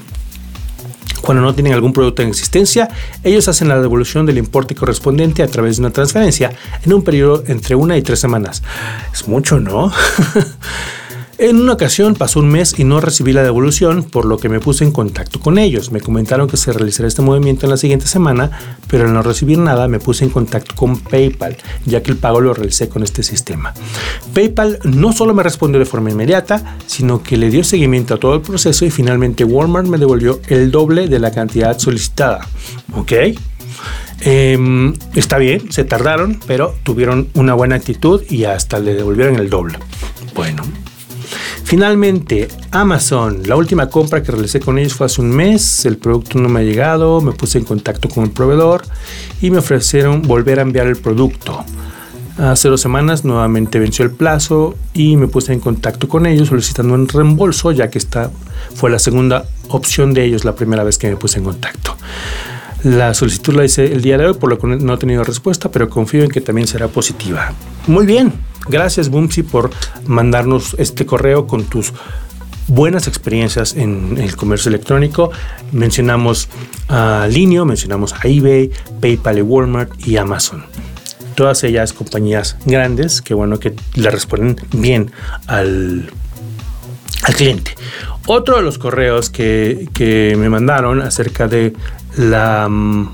Cuando 1.21 1.43
no 1.43 1.55
tienen 1.55 1.73
algún 1.73 1.93
producto 1.93 2.23
en 2.23 2.29
existencia, 2.29 2.89
ellos 3.23 3.47
hacen 3.49 3.69
la 3.69 3.81
devolución 3.81 4.27
del 4.27 4.39
importe 4.39 4.75
correspondiente 4.75 5.43
a 5.43 5.47
través 5.47 5.77
de 5.77 5.83
una 5.83 5.93
transferencia 5.93 6.53
en 6.85 6.93
un 6.93 7.03
periodo 7.03 7.45
entre 7.47 7.77
una 7.77 7.97
y 7.97 8.03
tres 8.03 8.19
semanas. 8.19 8.63
Es 9.13 9.29
mucho, 9.29 9.61
¿no? 9.61 9.93
En 11.43 11.61
una 11.61 11.73
ocasión 11.73 12.15
pasó 12.15 12.39
un 12.39 12.49
mes 12.51 12.79
y 12.79 12.85
no 12.85 13.01
recibí 13.01 13.33
la 13.33 13.43
devolución, 13.43 14.05
por 14.05 14.27
lo 14.27 14.39
que 14.39 14.49
me 14.49 14.61
puse 14.61 14.85
en 14.85 14.93
contacto 14.93 15.41
con 15.41 15.59
ellos. 15.59 15.91
Me 15.91 16.01
comentaron 16.01 16.47
que 16.47 16.57
se 16.57 16.73
realizará 16.73 17.09
este 17.09 17.21
movimiento 17.21 17.67
en 17.67 17.71
la 17.71 17.77
siguiente 17.77 18.07
semana, 18.07 18.77
pero 18.87 19.07
al 19.07 19.13
no 19.13 19.23
recibir 19.23 19.59
nada 19.59 19.89
me 19.89 19.99
puse 19.99 20.23
en 20.23 20.31
contacto 20.31 20.77
con 20.77 21.01
PayPal, 21.01 21.57
ya 21.85 22.01
que 22.01 22.13
el 22.13 22.17
pago 22.17 22.41
lo 22.41 22.55
realicé 22.55 22.89
con 22.89 23.03
este 23.03 23.25
sistema. 23.25 23.75
PayPal 24.33 24.79
no 24.85 25.13
solo 25.13 25.35
me 25.35 25.43
respondió 25.43 25.81
de 25.81 25.85
forma 25.85 26.13
inmediata, 26.13 26.77
sino 26.87 27.25
que 27.25 27.37
le 27.37 27.51
dio 27.51 27.65
seguimiento 27.65 28.15
a 28.15 28.19
todo 28.19 28.37
el 28.37 28.43
proceso 28.43 28.85
y 28.85 28.93
finalmente 28.93 29.43
Walmart 29.43 29.89
me 29.89 29.99
devolvió 29.99 30.41
el 30.47 30.71
doble 30.71 31.09
de 31.09 31.19
la 31.19 31.33
cantidad 31.33 31.77
solicitada. 31.77 32.47
¿Ok? 32.95 33.13
Em, 34.21 34.95
está 35.17 35.39
bien, 35.39 35.73
se 35.73 35.83
tardaron, 35.83 36.39
pero 36.47 36.77
tuvieron 36.85 37.31
una 37.35 37.55
buena 37.55 37.75
actitud 37.75 38.23
y 38.31 38.45
hasta 38.45 38.79
le 38.79 38.95
devolvieron 38.95 39.35
el 39.41 39.51
doble. 39.51 39.81
Bueno, 40.37 40.63
Finalmente, 41.65 42.49
Amazon. 42.71 43.43
La 43.47 43.57
última 43.57 43.89
compra 43.89 44.23
que 44.23 44.33
realicé 44.33 44.61
con 44.61 44.79
ellos 44.79 44.95
fue 44.95 45.07
hace 45.07 45.21
un 45.21 45.31
mes. 45.31 45.85
El 45.87 45.97
producto 45.97 46.39
no 46.39 46.49
me 46.49 46.61
ha 46.61 46.63
llegado. 46.63 47.21
Me 47.21 47.33
puse 47.33 47.59
en 47.59 47.65
contacto 47.65 48.09
con 48.09 48.25
el 48.25 48.31
proveedor 48.31 48.83
y 49.41 49.51
me 49.51 49.59
ofrecieron 49.59 50.23
volver 50.23 50.59
a 50.59 50.63
enviar 50.63 50.87
el 50.87 50.97
producto. 50.97 51.65
Hace 52.39 52.69
dos 52.69 52.81
semanas 52.81 53.25
nuevamente 53.25 53.79
venció 53.79 54.05
el 54.05 54.11
plazo 54.11 54.75
y 54.95 55.17
me 55.17 55.29
puse 55.29 55.53
en 55.53 55.61
contacto 55.61 56.09
con 56.09 56.25
ellos 56.25 56.49
solicitando 56.49 56.95
un 56.95 57.07
reembolso, 57.07 57.73
ya 57.73 57.91
que 57.91 57.99
esta 57.99 58.31
fue 58.75 58.91
la 58.91 58.99
segunda 58.99 59.45
opción 59.69 60.15
de 60.15 60.25
ellos 60.25 60.45
la 60.45 60.55
primera 60.55 60.83
vez 60.83 60.97
que 60.97 61.11
me 61.11 61.17
puse 61.17 61.39
en 61.39 61.45
contacto. 61.45 61.95
La 62.85 63.13
solicitud 63.15 63.55
la 63.55 63.65
hice 63.65 63.93
el 63.93 64.01
día 64.01 64.19
de 64.19 64.27
hoy, 64.27 64.35
por 64.35 64.51
lo 64.51 64.59
que 64.59 64.67
no 64.67 64.95
he 64.95 64.99
tenido 64.99 65.23
respuesta, 65.23 65.71
pero 65.71 65.89
confío 65.89 66.25
en 66.25 66.31
que 66.31 66.41
también 66.41 66.67
será 66.67 66.89
positiva. 66.89 67.53
Muy 67.87 68.07
bien, 68.07 68.33
gracias 68.69 69.09
Bumsy 69.09 69.43
por 69.43 69.71
mandarnos 70.07 70.75
este 70.79 71.07
correo 71.07 71.47
con 71.47 71.65
tus 71.65 71.93
buenas 72.69 73.07
experiencias 73.07 73.77
en 73.77 74.19
el 74.19 74.37
comercio 74.37 74.69
electrónico. 74.69 75.31
Mencionamos 75.73 76.49
a 76.89 77.27
Linio, 77.31 77.65
mencionamos 77.65 78.15
a 78.15 78.21
eBay, 78.29 78.71
PayPal 79.01 79.39
y 79.39 79.43
Walmart 79.43 80.07
y 80.07 80.17
Amazon. 80.17 80.65
Todas 81.35 81.65
ellas 81.65 81.93
compañías 81.93 82.57
grandes 82.67 83.23
que 83.23 83.35
bueno 83.35 83.59
que 83.59 83.75
le 83.95 84.11
responden 84.11 84.57
bien 84.73 85.11
al, 85.47 86.11
al 87.23 87.35
cliente. 87.35 87.75
Otro 88.27 88.57
de 88.57 88.63
los 88.63 88.79
correos 88.79 89.31
que, 89.31 89.89
que 89.93 90.35
me 90.39 90.49
mandaron 90.49 91.03
acerca 91.03 91.49
de 91.49 91.73
la, 92.17 92.69
mm, 92.69 93.13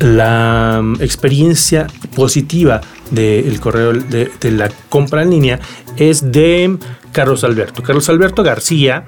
la 0.00 0.80
mm, 0.82 1.02
experiencia 1.02 1.86
positiva 2.14 2.80
del 3.10 3.60
correo 3.60 3.92
de, 3.92 4.30
la 4.50 4.70
compra 4.88 5.22
en 5.22 5.30
línea 5.30 5.60
es 5.96 6.32
de 6.32 6.76
Carlos 7.12 7.44
Alberto. 7.44 7.82
Carlos 7.82 8.08
Alberto 8.08 8.42
García 8.42 9.04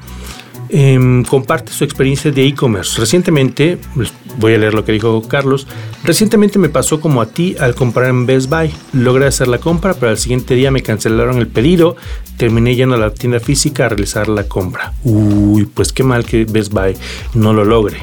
em, 0.68 1.24
comparte 1.24 1.72
su 1.72 1.84
experiencia 1.84 2.30
de 2.30 2.46
e-commerce. 2.46 3.00
Recientemente, 3.00 3.78
pues, 3.94 4.12
voy 4.38 4.54
a 4.54 4.58
leer 4.58 4.74
lo 4.74 4.84
que 4.84 4.92
dijo 4.92 5.22
Carlos, 5.26 5.66
recientemente 6.04 6.58
me 6.58 6.68
pasó 6.68 7.00
como 7.00 7.20
a 7.20 7.26
ti 7.26 7.56
al 7.58 7.74
comprar 7.74 8.10
en 8.10 8.26
Best 8.26 8.48
Buy. 8.48 8.70
Logré 8.92 9.26
hacer 9.26 9.48
la 9.48 9.58
compra, 9.58 9.94
pero 9.94 10.10
al 10.10 10.18
siguiente 10.18 10.54
día 10.54 10.70
me 10.70 10.82
cancelaron 10.82 11.38
el 11.38 11.48
pedido, 11.48 11.96
terminé 12.36 12.74
yendo 12.74 12.94
a 12.94 12.98
la 12.98 13.10
tienda 13.10 13.40
física 13.40 13.86
a 13.86 13.88
realizar 13.88 14.28
la 14.28 14.44
compra. 14.44 14.92
Uy, 15.02 15.66
pues 15.66 15.92
qué 15.92 16.04
mal 16.04 16.24
que 16.24 16.44
Best 16.44 16.72
Buy 16.72 16.96
no 17.34 17.52
lo 17.52 17.64
logre. 17.64 17.98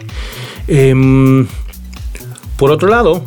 Em, 0.67 1.45
por 2.63 2.71
otro 2.71 2.87
lado, 2.87 3.21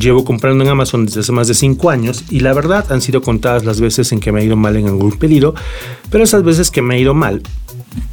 llevo 0.00 0.24
comprando 0.24 0.64
en 0.64 0.70
Amazon 0.70 1.06
desde 1.06 1.20
hace 1.20 1.30
más 1.30 1.46
de 1.46 1.54
5 1.54 1.90
años 1.90 2.24
y 2.28 2.40
la 2.40 2.52
verdad 2.52 2.90
han 2.90 3.00
sido 3.00 3.22
contadas 3.22 3.64
las 3.64 3.80
veces 3.80 4.10
en 4.10 4.18
que 4.18 4.32
me 4.32 4.40
ha 4.40 4.42
ido 4.42 4.56
mal 4.56 4.74
en 4.74 4.88
algún 4.88 5.12
pedido, 5.12 5.54
pero 6.10 6.24
esas 6.24 6.42
veces 6.42 6.72
que 6.72 6.82
me 6.82 6.96
ha 6.96 6.98
ido 6.98 7.14
mal, 7.14 7.40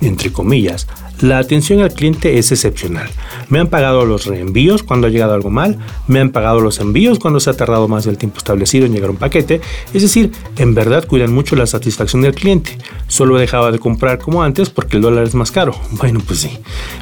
entre 0.02 0.32
comillas, 0.32 0.86
la 1.20 1.40
atención 1.40 1.80
al 1.80 1.92
cliente 1.92 2.38
es 2.38 2.52
excepcional. 2.52 3.10
Me 3.50 3.58
han 3.58 3.70
pagado 3.70 4.06
los 4.06 4.28
reenvíos 4.28 4.84
cuando 4.84 5.08
ha 5.08 5.10
llegado 5.10 5.34
algo 5.34 5.50
mal, 5.50 5.80
me 6.06 6.20
han 6.20 6.30
pagado 6.30 6.62
los 6.62 6.80
envíos 6.80 7.18
cuando 7.18 7.40
se 7.40 7.50
ha 7.50 7.54
tardado 7.54 7.88
más 7.88 8.06
del 8.06 8.20
tiempo 8.20 8.38
establecido 8.38 8.86
en 8.86 8.94
llegar 8.94 9.10
un 9.10 9.18
paquete, 9.18 9.62
es 9.96 10.04
decir, 10.04 10.32
en 10.58 10.76
verdad 10.76 11.08
cuidan 11.08 11.34
mucho 11.34 11.56
la 11.56 11.66
satisfacción 11.66 12.22
del 12.22 12.36
cliente. 12.36 12.78
Solo 13.08 13.36
he 13.36 13.42
dejado 13.42 13.72
de 13.72 13.80
comprar 13.80 14.20
como 14.20 14.44
antes 14.44 14.70
porque 14.70 14.98
el 14.98 15.02
dólar 15.02 15.24
es 15.24 15.34
más 15.34 15.50
caro. 15.50 15.74
Bueno, 15.94 16.22
pues 16.24 16.42
sí, 16.42 16.52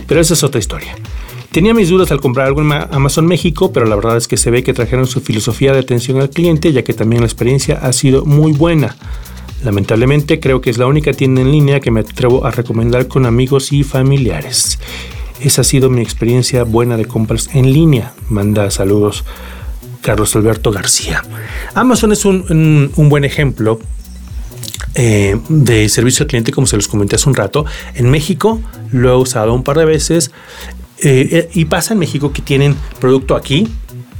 pero 0.08 0.22
esa 0.22 0.34
es 0.34 0.45
otra 0.45 0.60
historia. 0.60 0.95
Tenía 1.51 1.73
mis 1.73 1.89
dudas 1.89 2.12
al 2.12 2.21
comprar 2.21 2.45
algo 2.45 2.62
en 2.62 2.71
Amazon 2.71 3.25
México, 3.25 3.73
pero 3.73 3.88
la 3.88 3.95
verdad 3.95 4.17
es 4.17 4.27
que 4.27 4.38
se 4.38 4.51
ve 4.51 4.63
que 4.63 4.73
trajeron 4.73 5.07
su 5.07 5.19
filosofía 5.19 5.73
de 5.73 5.79
atención 5.79 6.21
al 6.21 6.29
cliente, 6.29 6.71
ya 6.71 6.83
que 6.83 6.93
también 6.93 7.21
la 7.21 7.27
experiencia 7.27 7.79
ha 7.81 7.91
sido 7.91 8.23
muy 8.23 8.51
buena. 8.51 8.95
Lamentablemente 9.63 10.39
creo 10.39 10.62
que 10.62 10.69
es 10.69 10.77
la 10.77 10.85
única 10.85 11.12
tienda 11.12 11.41
en 11.41 11.51
línea 11.51 11.79
que 11.79 11.89
me 11.89 12.01
atrevo 12.01 12.45
a 12.45 12.51
recomendar 12.51 13.07
con 13.07 13.25
amigos 13.25 13.73
y 13.73 13.83
familiares. 13.83 14.77
Esa 15.41 15.62
ha 15.62 15.63
sido 15.63 15.89
mi 15.89 16.01
experiencia 16.01 16.63
buena 16.65 16.97
de 16.97 17.05
compras 17.05 17.49
en 17.53 17.73
línea. 17.73 18.13
Manda 18.29 18.69
saludos 18.69 19.25
Carlos 20.01 20.35
Alberto 20.35 20.71
García. 20.71 21.23
Amazon 21.73 22.12
es 22.12 22.25
un, 22.25 22.91
buen 22.95 23.25
ejemplo 23.25 23.79
eh, 24.93 25.39
de 25.49 25.89
servicio 25.89 26.23
al 26.23 26.27
cliente, 26.27 26.51
como 26.51 26.67
se 26.67 26.75
los 26.75 26.88
comenté 26.88 27.15
hace 27.15 27.27
un 27.27 27.35
rato. 27.35 27.65
En 27.95 28.12
México 28.12 28.62
lo 28.91 29.09
he 29.09 29.15
usado 29.15 29.53
un 29.53 29.63
par 29.63 29.77
de 29.79 29.85
veces 29.85 30.31
eh, 31.01 31.49
y 31.53 31.65
pasa 31.65 31.93
en 31.93 31.99
México 31.99 32.31
que 32.31 32.41
tienen 32.41 32.75
producto 32.99 33.35
aquí 33.35 33.67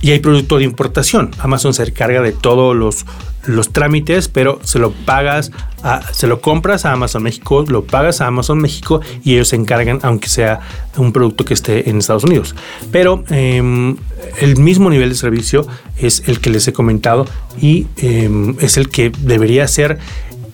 y 0.02 0.12
hay 0.12 0.20
producto 0.20 0.58
de 0.58 0.64
importación. 0.64 1.32
Amazon 1.40 1.74
se 1.74 1.84
encarga 1.84 2.22
de 2.22 2.32
todos 2.32 2.76
los, 2.76 3.06
los 3.46 3.72
trámites, 3.74 4.28
pero 4.28 4.60
se 4.64 4.80
lo 4.80 4.92
pagas, 4.92 5.52
se 6.12 6.28
lo 6.28 6.42
compras 6.42 6.86
a 6.86 6.94
Amazon 6.94 7.24
México, 7.24 7.66
lo 7.68 7.84
pagas 7.84 8.22
a 8.22 8.28
Amazon 8.28 8.60
México 8.60 9.02
y 9.24 9.34
ellos 9.34 9.50
se 9.50 9.56
encargan, 9.56 10.00
aunque 10.04 10.30
sea 10.30 10.62
un 10.98 11.12
producto 11.12 11.46
que 11.46 11.54
esté 11.54 11.90
en 11.90 11.98
Estados 11.98 12.24
Unidos. 12.24 12.56
Pero 12.92 13.24
em, 13.30 13.98
el 14.40 14.58
mismo 14.58 14.90
nivel 14.90 15.10
de 15.10 15.16
servicio 15.16 15.68
es 15.98 16.24
el 16.28 16.40
que 16.40 16.50
les 16.50 16.68
he 16.68 16.74
comentado 16.74 17.26
y 17.62 17.88
em, 17.98 18.56
es 18.60 18.78
el 18.78 18.90
que 18.90 19.12
debería 19.20 19.68
ser 19.68 20.00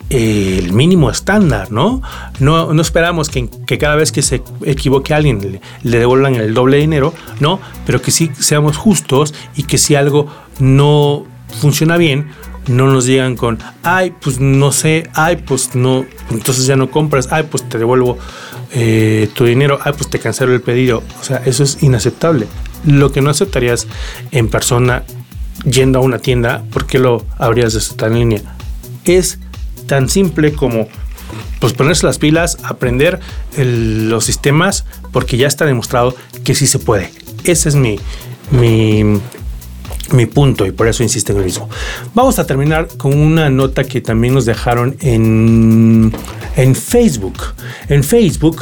el 0.09 0.71
mínimo 0.71 1.09
estándar, 1.09 1.71
¿no? 1.71 2.01
No, 2.39 2.73
no 2.73 2.81
esperamos 2.81 3.29
que, 3.29 3.49
cada 3.79 3.95
vez 3.95 4.11
que 4.11 4.21
se 4.21 4.43
equivoque 4.63 5.13
alguien 5.13 5.59
le, 5.83 5.97
devuelvan 5.97 6.35
el 6.35 6.53
doble 6.53 6.77
dinero, 6.77 7.13
¿no? 7.39 7.59
Pero 7.85 8.01
que 8.01 8.11
sí 8.11 8.31
seamos 8.39 8.77
justos 8.77 9.33
y 9.55 9.63
que 9.63 9.77
si 9.77 9.95
algo 9.95 10.27
no 10.59 11.25
funciona 11.59 11.97
bien, 11.97 12.27
no 12.67 12.91
nos 12.91 13.05
digan 13.05 13.35
con, 13.35 13.59
ay, 13.83 14.13
pues 14.21 14.39
no 14.39 14.71
sé, 14.71 15.09
ay, 15.13 15.37
pues 15.37 15.75
no, 15.75 16.05
entonces 16.31 16.65
ya 16.65 16.75
no 16.75 16.89
compras, 16.89 17.29
ay, 17.31 17.43
pues 17.49 17.67
te 17.67 17.77
devuelvo 17.77 18.17
eh, 18.73 19.29
tu 19.33 19.45
dinero, 19.45 19.79
ay, 19.83 19.93
pues 19.97 20.09
te 20.09 20.19
cancelo 20.19 20.53
el 20.53 20.61
pedido. 20.61 21.03
O 21.19 21.23
sea, 21.23 21.41
eso 21.45 21.63
es 21.63 21.81
inaceptable. 21.81 22.47
Lo 22.85 23.11
que 23.11 23.21
no 23.21 23.29
aceptarías 23.29 23.87
en 24.31 24.49
persona 24.49 25.03
yendo 25.63 25.99
a 25.99 26.01
una 26.01 26.19
tienda, 26.19 26.63
¿por 26.71 26.85
qué 26.85 26.99
lo 26.99 27.25
habrías 27.37 27.73
de 27.73 27.79
aceptar 27.79 28.11
en 28.11 28.19
línea? 28.19 28.41
Es 29.05 29.39
tan 29.87 30.09
simple 30.09 30.53
como 30.53 30.87
pues 31.59 31.73
ponerse 31.73 32.05
las 32.05 32.19
pilas, 32.19 32.57
aprender 32.63 33.19
los 33.57 34.25
sistemas, 34.25 34.85
porque 35.11 35.37
ya 35.37 35.47
está 35.47 35.65
demostrado 35.65 36.15
que 36.43 36.53
sí 36.55 36.67
se 36.67 36.79
puede. 36.79 37.11
Ese 37.43 37.69
es 37.69 37.75
mi, 37.75 37.99
mi, 38.51 39.19
mi 40.11 40.25
punto 40.25 40.65
y 40.65 40.71
por 40.71 40.87
eso 40.87 41.03
insisto 41.03 41.31
en 41.31 41.39
lo 41.39 41.45
mismo. 41.45 41.69
Vamos 42.13 42.39
a 42.39 42.45
terminar 42.45 42.87
con 42.97 43.17
una 43.17 43.49
nota 43.49 43.83
que 43.83 44.01
también 44.01 44.33
nos 44.33 44.45
dejaron 44.45 44.95
en, 44.99 46.11
en 46.55 46.75
Facebook. 46.75 47.37
En 47.87 48.03
Facebook 48.03 48.61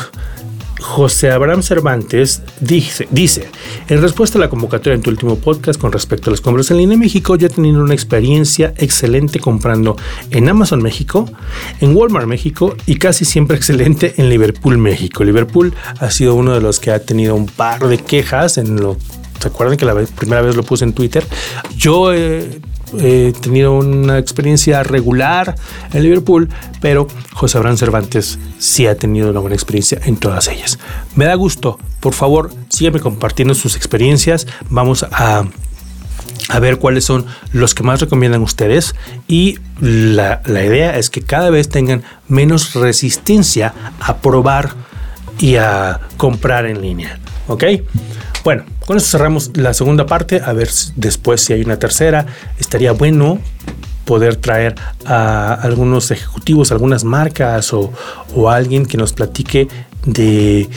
José 0.83 1.31
Abraham 1.31 1.63
Cervantes 1.63 2.41
dice, 2.59 3.07
dice, 3.09 3.47
en 3.87 4.01
respuesta 4.01 4.37
a 4.37 4.41
la 4.41 4.49
convocatoria 4.49 4.95
en 4.95 5.01
tu 5.01 5.09
último 5.09 5.37
podcast 5.37 5.79
con 5.79 5.93
respecto 5.93 6.29
a 6.29 6.31
las 6.31 6.41
compras 6.41 6.69
en 6.71 6.77
línea 6.77 6.95
en 6.95 6.99
México, 6.99 7.37
yo 7.37 7.47
he 7.47 7.49
tenido 7.49 7.81
una 7.81 7.93
experiencia 7.93 8.73
excelente 8.77 9.39
comprando 9.39 9.95
en 10.29 10.49
Amazon 10.49 10.83
México, 10.83 11.25
en 11.79 11.95
Walmart 11.95 12.27
México 12.27 12.75
y 12.85 12.97
casi 12.97 13.23
siempre 13.23 13.55
excelente 13.55 14.13
en 14.17 14.29
Liverpool 14.29 14.77
México. 14.77 15.23
Liverpool 15.23 15.73
ha 15.99 16.11
sido 16.11 16.35
uno 16.35 16.53
de 16.53 16.59
los 16.59 16.81
que 16.81 16.91
ha 16.91 16.99
tenido 16.99 17.33
un 17.33 17.47
par 17.47 17.87
de 17.87 17.97
quejas 17.97 18.57
en 18.57 18.75
lo 18.75 18.97
¿Se 19.39 19.49
acuerdan 19.49 19.77
que 19.77 19.83
la 19.83 19.93
primera 19.93 20.41
vez 20.41 20.55
lo 20.55 20.63
puse 20.63 20.85
en 20.85 20.93
Twitter? 20.93 21.25
Yo 21.75 22.13
he 22.13 22.61
he 22.99 23.33
tenido 23.33 23.73
una 23.73 24.17
experiencia 24.17 24.83
regular 24.83 25.55
en 25.91 26.03
Liverpool, 26.03 26.49
pero 26.81 27.07
José 27.33 27.57
Abraham 27.57 27.77
Cervantes 27.77 28.39
sí 28.57 28.87
ha 28.87 28.95
tenido 28.95 29.29
una 29.29 29.39
buena 29.39 29.55
experiencia 29.55 29.99
en 30.05 30.17
todas 30.17 30.47
ellas. 30.47 30.79
Me 31.15 31.25
da 31.25 31.35
gusto, 31.35 31.79
por 31.99 32.13
favor, 32.13 32.51
sígueme 32.69 32.99
compartiendo 32.99 33.55
sus 33.55 33.75
experiencias. 33.75 34.47
Vamos 34.69 35.03
a 35.03 35.45
a 36.49 36.59
ver 36.59 36.77
cuáles 36.77 37.05
son 37.05 37.25
los 37.53 37.73
que 37.73 37.83
más 37.83 38.01
recomiendan 38.01 38.41
ustedes 38.41 38.95
y 39.27 39.59
la, 39.79 40.41
la, 40.45 40.63
idea 40.63 40.97
es 40.97 41.09
que 41.09 41.21
cada 41.21 41.49
vez 41.49 41.69
tengan 41.69 42.03
menos 42.27 42.73
resistencia 42.73 43.73
a 44.01 44.17
probar 44.17 44.71
y 45.39 45.55
a 45.55 46.01
comprar 46.17 46.65
en 46.65 46.81
línea. 46.81 47.19
¿Ok? 47.47 47.63
Bueno, 48.43 48.63
con 48.85 48.97
esto 48.97 49.09
cerramos 49.09 49.51
la 49.55 49.73
segunda 49.73 50.05
parte, 50.05 50.41
a 50.43 50.53
ver 50.53 50.69
después 50.95 51.41
si 51.41 51.53
hay 51.53 51.61
una 51.61 51.77
tercera. 51.77 52.25
Estaría 52.59 52.91
bueno 52.91 53.39
poder 54.05 54.35
traer 54.35 54.75
a 55.05 55.53
algunos 55.53 56.11
ejecutivos, 56.11 56.71
algunas 56.71 57.03
marcas 57.03 57.73
o, 57.73 57.91
alguien 58.49 58.85
que 58.85 58.97
nos 58.97 59.13
platique 59.13 59.67
de 60.05 60.69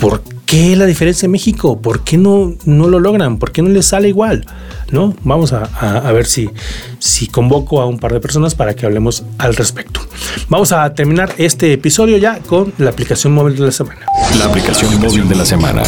por 0.00 0.22
qué 0.46 0.74
la 0.76 0.86
diferencia 0.86 1.26
en 1.26 1.32
México, 1.32 1.80
por 1.80 2.04
qué 2.04 2.16
no, 2.16 2.54
no 2.64 2.88
lo 2.88 2.98
logran, 2.98 3.38
por 3.38 3.52
qué 3.52 3.62
no 3.62 3.68
les 3.68 3.86
sale 3.86 4.08
igual. 4.08 4.46
¿no? 4.90 5.14
Vamos 5.22 5.52
a, 5.52 5.64
a, 5.64 6.12
ver 6.12 6.26
si, 6.26 6.50
si 6.98 7.26
convoco 7.26 7.80
a 7.80 7.86
un 7.86 7.98
par 7.98 8.12
de 8.12 8.20
personas 8.20 8.54
para 8.54 8.74
que 8.74 8.84
hablemos 8.84 9.24
al 9.38 9.54
respecto. 9.56 10.00
Vamos 10.48 10.72
a 10.72 10.92
terminar 10.94 11.34
este 11.38 11.72
episodio 11.72 12.18
ya 12.18 12.40
con 12.40 12.72
la 12.78 12.90
aplicación 12.90 13.32
móvil 13.32 13.56
de 13.56 13.66
la 13.66 13.72
semana. 13.72 14.00
La 14.38 14.46
aplicación 14.46 15.00
móvil 15.00 15.28
de 15.28 15.34
la 15.34 15.44
semana. 15.44 15.82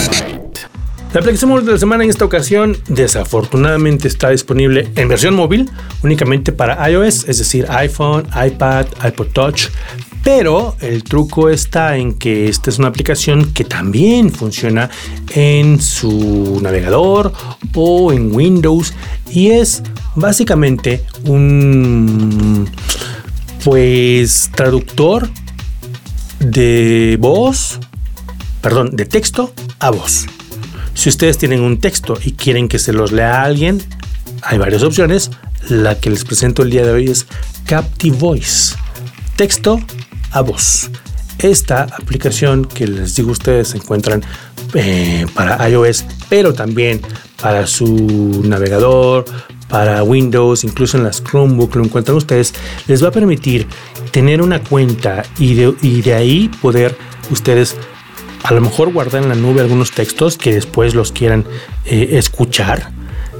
La 1.15 1.21
aplicación 1.21 1.65
de 1.65 1.71
la 1.71 1.79
semana 1.79 2.03
en 2.03 2.11
esta 2.11 2.25
ocasión 2.25 2.77
desafortunadamente 2.89 4.09
está 4.09 4.31
disponible 4.31 4.91
en 4.97 5.07
versión 5.07 5.35
móvil 5.35 5.71
únicamente 6.03 6.51
para 6.51 6.91
iOS, 6.91 7.29
es 7.29 7.39
decir, 7.39 7.67
iPhone, 7.69 8.27
iPad, 8.35 8.87
iPod 9.07 9.29
Touch. 9.29 9.69
Pero 10.25 10.75
el 10.81 11.05
truco 11.05 11.51
está 11.51 11.97
en 11.97 12.15
que 12.15 12.49
esta 12.49 12.69
es 12.69 12.81
una 12.81 12.89
aplicación 12.89 13.53
que 13.53 13.63
también 13.63 14.33
funciona 14.33 14.91
en 15.33 15.81
su 15.81 16.59
navegador 16.61 17.33
o 17.77 18.13
en 18.13 18.35
Windows 18.35 18.93
y 19.31 19.51
es 19.51 19.85
básicamente 20.17 21.05
un 21.27 22.69
pues 23.63 24.51
traductor 24.53 25.31
de 26.41 27.17
voz, 27.21 27.79
perdón, 28.61 28.97
de 28.97 29.05
texto 29.05 29.55
a 29.79 29.91
voz. 29.91 30.27
Si 30.95 31.09
ustedes 31.09 31.39
tienen 31.39 31.61
un 31.61 31.79
texto 31.79 32.19
y 32.25 32.33
quieren 32.33 32.69
que 32.69 32.79
se 32.79 32.93
los 32.93 33.13
lea 33.13 33.43
a 33.43 33.45
alguien, 33.45 33.83
hay 34.43 34.59
varias 34.59 34.83
opciones. 34.83 35.31
La 35.69 35.99
que 35.99 36.11
les 36.11 36.25
presento 36.25 36.63
el 36.63 36.71
día 36.71 36.85
de 36.85 36.93
hoy 36.93 37.11
es 37.11 37.27
Captive 37.67 38.17
Voice. 38.17 38.77
Texto 39.37 39.81
a 40.31 40.41
voz. 40.41 40.91
Esta 41.39 41.83
aplicación 41.83 42.65
que 42.65 42.87
les 42.87 43.17
digo 43.17 43.33
ustedes 43.33 43.69
se 43.69 43.79
encuentran 43.79 44.23
eh, 44.75 45.27
para 45.35 45.69
iOS, 45.69 46.05
pero 46.29 46.55
también 46.55 47.01
para 47.41 47.67
su 47.67 48.43
navegador, 48.45 49.25
para 49.69 50.03
Windows, 50.05 50.65
incluso 50.65 50.97
en 50.97 51.05
las 51.05 51.23
Chromebook 51.23 51.75
lo 51.77 51.85
encuentran 51.85 52.17
ustedes, 52.17 52.55
les 52.87 53.03
va 53.03 53.09
a 53.09 53.13
permitir 53.13 53.67
tener 54.11 54.41
una 54.41 54.63
cuenta 54.63 55.25
y 55.39 55.55
de, 55.55 55.75
y 55.83 56.03
de 56.03 56.15
ahí 56.15 56.51
poder 56.63 56.97
ustedes 57.31 57.77
a 58.45 58.53
lo 58.53 58.61
mejor 58.61 58.93
guardar 58.93 59.23
en 59.23 59.31
la 59.31 59.35
nube 59.35 59.63
algunos 59.63 59.91
textos 59.91 60.37
que 60.37 60.53
después 60.53 60.95
los 60.95 61.13
quieran 61.13 61.47
eh, 61.87 62.11
escuchar. 62.13 62.91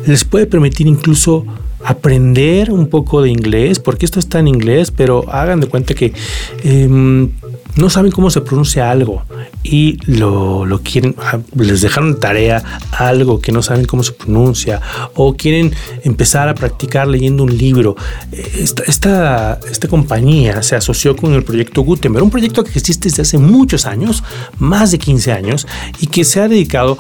Les 0.07 0.25
puede 0.25 0.47
permitir 0.47 0.87
incluso 0.87 1.45
aprender 1.85 2.73
un 2.73 2.89
poco 2.89 3.21
de 3.21 3.29
inglés, 3.29 3.79
porque 3.79 4.07
esto 4.07 4.19
está 4.19 4.39
en 4.39 4.49
inglés, 4.49 4.91
pero 4.91 5.31
hagan 5.31 5.61
de 5.61 5.67
cuenta 5.67 5.95
que 5.95 6.15
em, 6.63 7.31
no 7.77 7.91
saben 7.91 8.13
cómo 8.13 8.31
se 8.31 8.41
pronuncia 8.41 8.91
algo 8.91 9.23
y 9.63 9.99
lo, 10.07 10.81
quieren, 10.83 11.17
ah, 11.19 11.39
les 11.57 11.81
dejaron 11.81 12.21
tarea 12.21 12.63
algo 12.93 13.41
que 13.41 13.53
no 13.53 13.63
saben 13.63 13.85
cómo 13.85 14.03
se 14.03 14.13
pronuncia 14.13 14.81
o 15.15 15.35
quieren 15.35 15.73
empezar 16.05 16.49
a 16.49 16.55
practicar 16.55 17.09
leyendo 17.09 17.45
un 17.45 17.57
libro. 17.57 17.97
Esta, 18.33 18.85
esta, 18.85 19.61
esta 19.71 19.89
compañía 19.89 20.63
se 20.63 20.77
asoció 20.77 21.17
con 21.17 21.35
el 21.35 21.43
proyecto 21.43 21.83
Gutenberg, 21.83 22.25
un 22.25 22.31
proyecto 22.31 22.63
que 22.65 22.79
existe 22.79 23.09
desde 23.09 23.23
hace 23.23 23.39
muchos 23.39 23.87
años, 23.87 24.23
más 24.59 24.91
de 24.91 24.99
15 24.99 25.33
años, 25.33 25.67
y 26.01 26.07
que 26.07 26.25
se 26.25 26.41
ha 26.41 26.49
dedicado 26.49 26.99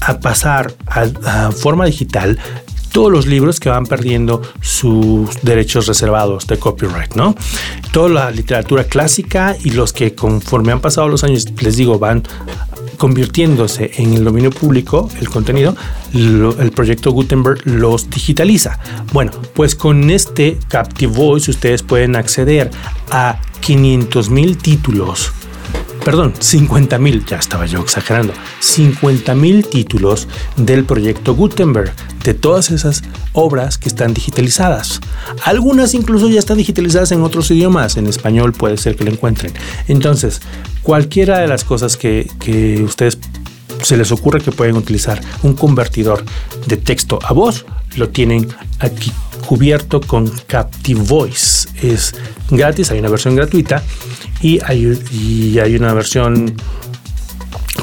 a 0.00 0.20
pasar 0.20 0.74
a 0.86 1.50
forma 1.52 1.86
digital 1.86 2.38
todos 2.96 3.12
los 3.12 3.26
libros 3.26 3.60
que 3.60 3.68
van 3.68 3.84
perdiendo 3.84 4.40
sus 4.62 5.42
derechos 5.42 5.86
reservados 5.86 6.46
de 6.46 6.58
copyright, 6.58 7.14
¿no? 7.14 7.34
Toda 7.92 8.08
la 8.08 8.30
literatura 8.30 8.84
clásica 8.84 9.54
y 9.62 9.72
los 9.72 9.92
que 9.92 10.14
conforme 10.14 10.72
han 10.72 10.80
pasado 10.80 11.06
los 11.06 11.22
años, 11.22 11.44
les 11.60 11.76
digo, 11.76 11.98
van 11.98 12.22
convirtiéndose 12.96 13.90
en 13.98 14.14
el 14.14 14.24
dominio 14.24 14.50
público, 14.50 15.10
el 15.20 15.28
contenido, 15.28 15.76
el 16.14 16.72
proyecto 16.74 17.10
Gutenberg 17.10 17.60
los 17.66 18.08
digitaliza. 18.08 18.78
Bueno, 19.12 19.32
pues 19.52 19.74
con 19.74 20.08
este 20.08 20.56
Captive 20.68 21.12
Voice 21.12 21.50
ustedes 21.50 21.82
pueden 21.82 22.16
acceder 22.16 22.70
a 23.10 23.42
500 23.60 24.30
mil 24.30 24.56
títulos 24.56 25.32
perdón, 26.06 26.34
50 26.38 27.00
mil, 27.00 27.26
ya 27.26 27.36
estaba 27.36 27.66
yo 27.66 27.80
exagerando, 27.80 28.32
50 28.60 29.34
mil 29.34 29.66
títulos 29.66 30.28
del 30.56 30.84
proyecto 30.84 31.34
Gutenberg, 31.34 31.92
de 32.22 32.32
todas 32.32 32.70
esas 32.70 33.02
obras 33.32 33.76
que 33.76 33.88
están 33.88 34.14
digitalizadas. 34.14 35.00
Algunas 35.42 35.94
incluso 35.94 36.28
ya 36.28 36.38
están 36.38 36.58
digitalizadas 36.58 37.10
en 37.10 37.22
otros 37.22 37.50
idiomas, 37.50 37.96
en 37.96 38.06
español 38.06 38.52
puede 38.52 38.76
ser 38.76 38.94
que 38.94 39.02
lo 39.02 39.10
encuentren. 39.10 39.52
Entonces, 39.88 40.42
cualquiera 40.84 41.40
de 41.40 41.48
las 41.48 41.64
cosas 41.64 41.96
que, 41.96 42.30
que 42.38 42.84
ustedes 42.84 43.18
se 43.82 43.96
les 43.96 44.12
ocurre 44.12 44.40
que 44.40 44.52
pueden 44.52 44.76
utilizar 44.76 45.20
un 45.42 45.54
convertidor 45.54 46.24
de 46.68 46.76
texto 46.76 47.18
a 47.20 47.32
voz, 47.32 47.66
lo 47.96 48.10
tienen 48.10 48.46
aquí 48.78 49.10
cubierto 49.44 50.00
con 50.00 50.28
Captive 50.46 51.00
Voice. 51.02 51.68
Es 51.82 52.14
gratis, 52.48 52.92
hay 52.92 53.00
una 53.00 53.08
versión 53.08 53.34
gratuita 53.34 53.82
y 54.40 54.60
hay, 54.64 54.98
y 55.12 55.58
hay 55.58 55.76
una 55.76 55.94
versión 55.94 56.54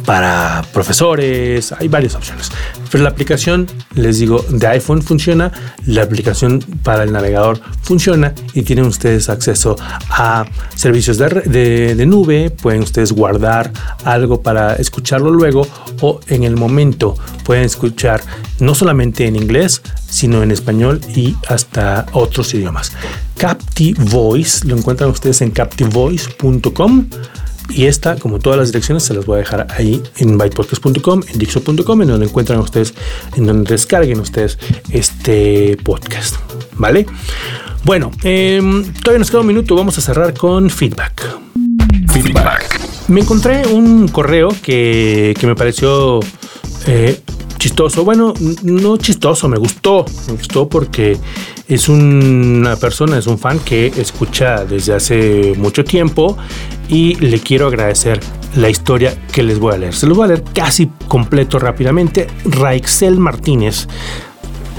para 0.06 0.64
profesores, 0.74 1.72
hay 1.72 1.88
varias 1.88 2.16
opciones. 2.16 2.52
Pero 2.92 3.04
la 3.04 3.10
aplicación, 3.10 3.68
les 3.96 4.20
digo, 4.20 4.46
de 4.50 4.68
iPhone 4.68 5.02
funciona, 5.02 5.52
la 5.86 6.04
aplicación 6.04 6.60
para 6.84 7.04
el 7.04 7.12
navegador 7.12 7.60
funciona 7.82 8.34
y 8.54 8.64
tienen 8.64 8.86
ustedes 8.86 9.30
acceso 9.30 9.76
a 10.10 10.46
servicios 10.76 11.18
de, 11.18 12.04
nube, 12.08 12.50
pueden 12.52 12.84
ustedes 12.84 13.12
guardar 13.12 13.72
algo 14.04 14.42
para 14.42 14.76
escucharlo 14.76 15.32
luego 15.32 15.68
o 16.02 16.20
en 16.28 16.44
el 16.44 16.56
momento 16.56 17.16
pueden 17.44 17.64
escuchar 17.64 18.22
no 18.60 18.76
solamente 18.76 19.26
en 19.28 19.36
inglés, 19.36 19.82
sino 20.10 20.44
en 20.44 20.52
español 20.52 21.02
y 21.16 21.36
hasta 21.48 22.06
otros 22.12 22.54
idiomas. 22.54 22.92
Captive 23.38 24.00
Voice, 24.12 24.68
lo 24.68 24.78
encuentran 24.78 25.10
ustedes 25.10 25.42
en 25.42 25.52
captivevoice.com 25.52 27.08
y 27.70 27.86
esta, 27.86 28.16
como 28.18 28.40
todas 28.40 28.60
las 28.60 28.70
direcciones, 28.70 29.04
se 29.04 29.14
las 29.14 29.26
voy 29.26 29.36
a 29.36 29.40
dejar 29.40 29.68
ahí 29.72 30.02
en 30.18 30.38
bytepodcast.com, 30.38 31.22
en 31.32 31.40
dixo.com, 31.40 32.02
en 32.02 32.08
donde 32.08 32.26
encuentran 32.26 32.60
ustedes, 32.60 32.94
en 33.36 33.46
donde 33.46 33.72
descarguen 33.72 34.20
ustedes 34.20 34.58
este 34.90 35.78
podcast. 35.84 36.36
¿Vale? 36.76 37.06
Bueno, 37.84 38.12
em, 38.24 38.94
todavía 38.94 39.20
nos 39.20 39.30
queda 39.30 39.42
un 39.42 39.48
minuto, 39.48 39.76
vamos 39.76 39.98
a 39.98 40.02
cerrar 40.02 40.34
con 40.34 40.70
feedback. 40.70 41.38
Feedback. 42.12 42.80
Me 43.10 43.22
encontré 43.22 43.68
un 43.68 44.08
correo 44.08 44.50
que, 44.62 45.34
que 45.40 45.48
me 45.48 45.56
pareció 45.56 46.20
eh, 46.88 47.20
chistoso. 47.58 48.04
Bueno, 48.04 48.34
no 48.64 48.98
chistoso, 48.98 49.48
me 49.48 49.58
gustó. 49.58 50.06
Me 50.28 50.34
gustó 50.34 50.68
porque 50.68 51.18
es 51.68 51.90
una 51.90 52.76
persona, 52.76 53.18
es 53.18 53.28
un 53.28 53.40
fan 53.40 53.60
que 53.60 53.88
escucha 53.88 54.66
desde 54.66 54.94
hace 54.94 55.54
mucho 55.58 55.84
tiempo 55.84 56.38
y 56.90 57.16
le 57.16 57.40
quiero 57.40 57.68
agradecer 57.68 58.20
la 58.56 58.70
historia 58.70 59.18
que 59.32 59.44
les 59.44 59.60
voy 59.60 59.74
a 59.74 59.78
leer. 59.78 59.94
Se 59.94 60.06
los 60.06 60.18
voy 60.18 60.26
a 60.26 60.28
leer 60.30 60.44
casi 60.54 60.92
completo 61.08 61.60
rápidamente. 61.60 62.28
Raixel 62.46 63.18
Martínez 63.18 63.88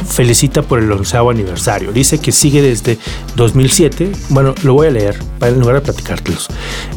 felicita 0.06 0.62
por 0.62 0.78
el 0.78 0.90
onceavo 0.90 1.30
aniversario. 1.30 1.92
Dice 1.92 2.18
que 2.18 2.32
sigue 2.32 2.62
desde 2.62 2.98
2007. 3.36 4.12
Bueno, 4.30 4.54
lo 4.62 4.74
voy 4.74 4.88
a 4.88 4.90
leer 4.90 5.18
en 5.40 5.60
lugar 5.60 5.76
de 5.76 5.80
platicártelos. 5.82 6.48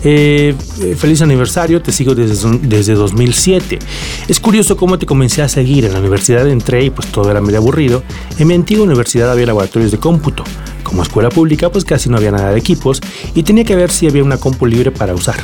Eh, 0.03 0.55
eh, 0.81 0.95
feliz 0.95 1.21
aniversario, 1.21 1.81
te 1.81 1.91
sigo 1.91 2.15
desde, 2.15 2.57
desde 2.59 2.93
2007. 2.93 3.79
Es 4.27 4.39
curioso 4.39 4.77
cómo 4.77 4.97
te 4.97 5.05
comencé 5.05 5.41
a 5.41 5.49
seguir. 5.49 5.85
En 5.85 5.93
la 5.93 5.99
universidad 5.99 6.47
entré 6.47 6.85
y 6.85 6.89
pues 6.89 7.07
todo 7.11 7.29
era 7.29 7.41
medio 7.41 7.59
aburrido. 7.59 8.03
En 8.37 8.47
mi 8.47 8.53
antigua 8.53 8.85
universidad 8.85 9.31
había 9.31 9.45
laboratorios 9.45 9.91
de 9.91 9.97
cómputo. 9.97 10.43
Como 10.83 11.03
escuela 11.03 11.29
pública, 11.29 11.69
pues 11.69 11.83
casi 11.83 12.09
no 12.09 12.17
había 12.17 12.31
nada 12.31 12.51
de 12.51 12.59
equipos 12.59 13.01
y 13.35 13.43
tenía 13.43 13.65
que 13.65 13.75
ver 13.75 13.91
si 13.91 14.07
había 14.07 14.23
una 14.23 14.37
compu 14.37 14.65
libre 14.65 14.91
para 14.91 15.13
usar. 15.13 15.35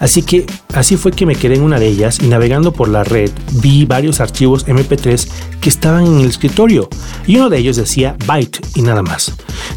Así 0.00 0.22
que 0.22 0.46
así 0.74 0.96
fue 0.96 1.12
que 1.12 1.26
me 1.26 1.36
quedé 1.36 1.54
en 1.54 1.62
una 1.62 1.78
de 1.78 1.86
ellas 1.86 2.18
y 2.20 2.26
navegando 2.26 2.72
por 2.72 2.88
la 2.88 3.04
red 3.04 3.30
vi 3.52 3.84
varios 3.84 4.20
archivos 4.20 4.66
MP3 4.66 5.28
que 5.60 5.68
estaban 5.68 6.06
en 6.06 6.20
el 6.20 6.28
escritorio 6.28 6.88
y 7.26 7.36
uno 7.36 7.50
de 7.50 7.58
ellos 7.58 7.76
decía 7.76 8.16
Byte 8.26 8.60
y 8.74 8.82
nada 8.82 9.02
más. 9.02 9.32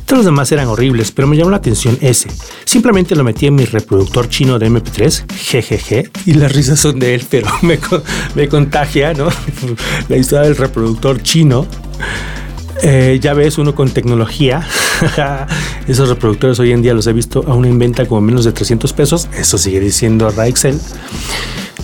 Todos 0.05 0.19
los 0.19 0.25
demás 0.25 0.51
eran 0.51 0.67
horribles, 0.67 1.11
pero 1.11 1.27
me 1.27 1.35
llamó 1.35 1.51
la 1.51 1.57
atención 1.57 1.97
ese. 2.01 2.29
Simplemente 2.65 3.15
lo 3.15 3.23
metí 3.23 3.47
en 3.47 3.55
mi 3.55 3.65
reproductor 3.65 4.29
chino 4.29 4.59
de 4.59 4.69
MP3, 4.69 5.31
jejeje, 5.33 6.09
y 6.25 6.33
las 6.33 6.53
risas 6.53 6.79
son 6.79 6.99
de 6.99 7.15
él, 7.15 7.25
pero 7.29 7.47
me, 7.61 7.79
me 8.35 8.47
contagia, 8.47 9.13
¿no? 9.13 9.27
la 10.09 10.17
historia 10.17 10.47
del 10.47 10.57
reproductor 10.57 11.21
chino. 11.21 11.67
Eh, 12.85 13.17
ya 13.21 13.33
ves, 13.33 13.57
uno 13.57 13.73
con 13.73 13.89
tecnología. 13.89 14.67
Esos 15.87 16.09
reproductores 16.09 16.59
hoy 16.59 16.73
en 16.73 16.81
día 16.81 16.93
los 16.93 17.07
he 17.07 17.13
visto 17.13 17.43
a 17.47 17.55
una 17.55 17.69
inventa 17.69 18.05
como 18.05 18.19
menos 18.19 18.43
de 18.43 18.51
300 18.51 18.91
pesos. 18.91 19.29
Eso 19.37 19.57
sigue 19.57 19.79
diciendo 19.79 20.29
Raixel. 20.29 20.79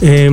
Eh, 0.02 0.30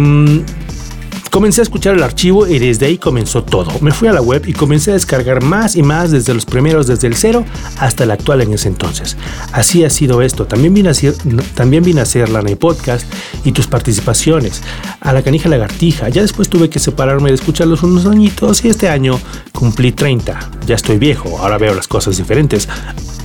Comencé 1.37 1.61
a 1.61 1.65
escuchar 1.65 1.95
el 1.95 2.03
archivo 2.03 2.47
y 2.47 2.59
desde 2.59 2.87
ahí 2.87 2.97
comenzó 2.97 3.45
todo. 3.45 3.71
Me 3.83 3.91
fui 3.91 4.09
a 4.09 4.13
la 4.15 4.23
web 4.23 4.45
y 4.47 4.55
comencé 4.55 4.93
a 4.93 4.95
descargar 4.95 5.43
más 5.43 5.77
y 5.77 5.83
más 5.83 6.11
desde 6.11 6.33
los 6.33 6.47
primeros, 6.47 6.87
desde 6.87 7.09
el 7.09 7.15
cero 7.15 7.45
hasta 7.79 8.05
el 8.05 8.11
actual 8.11 8.41
en 8.41 8.55
ese 8.55 8.69
entonces. 8.69 9.19
Así 9.53 9.85
ha 9.85 9.91
sido 9.91 10.23
esto. 10.23 10.47
También 10.47 10.73
vine 10.73 10.89
a 10.89 10.93
hacer, 10.93 11.13
también 11.55 11.85
vine 11.85 12.01
a 12.01 12.05
hacer 12.05 12.31
la 12.31 12.41
Podcast 12.59 13.07
y 13.45 13.53
tus 13.53 13.67
participaciones. 13.67 14.63
A 14.99 15.13
la 15.13 15.21
canija 15.21 15.51
lagartija. 15.51 16.09
Ya 16.09 16.23
después 16.23 16.49
tuve 16.49 16.71
que 16.71 16.79
separarme 16.79 17.29
de 17.29 17.35
escucharlos 17.35 17.83
unos 17.83 18.07
añitos 18.07 18.65
y 18.65 18.69
este 18.69 18.89
año 18.89 19.21
cumplí 19.53 19.93
30. 19.93 20.53
Ya 20.67 20.77
estoy 20.77 20.97
viejo, 20.97 21.37
ahora 21.39 21.59
veo 21.59 21.75
las 21.75 21.87
cosas 21.87 22.17
diferentes. 22.17 22.67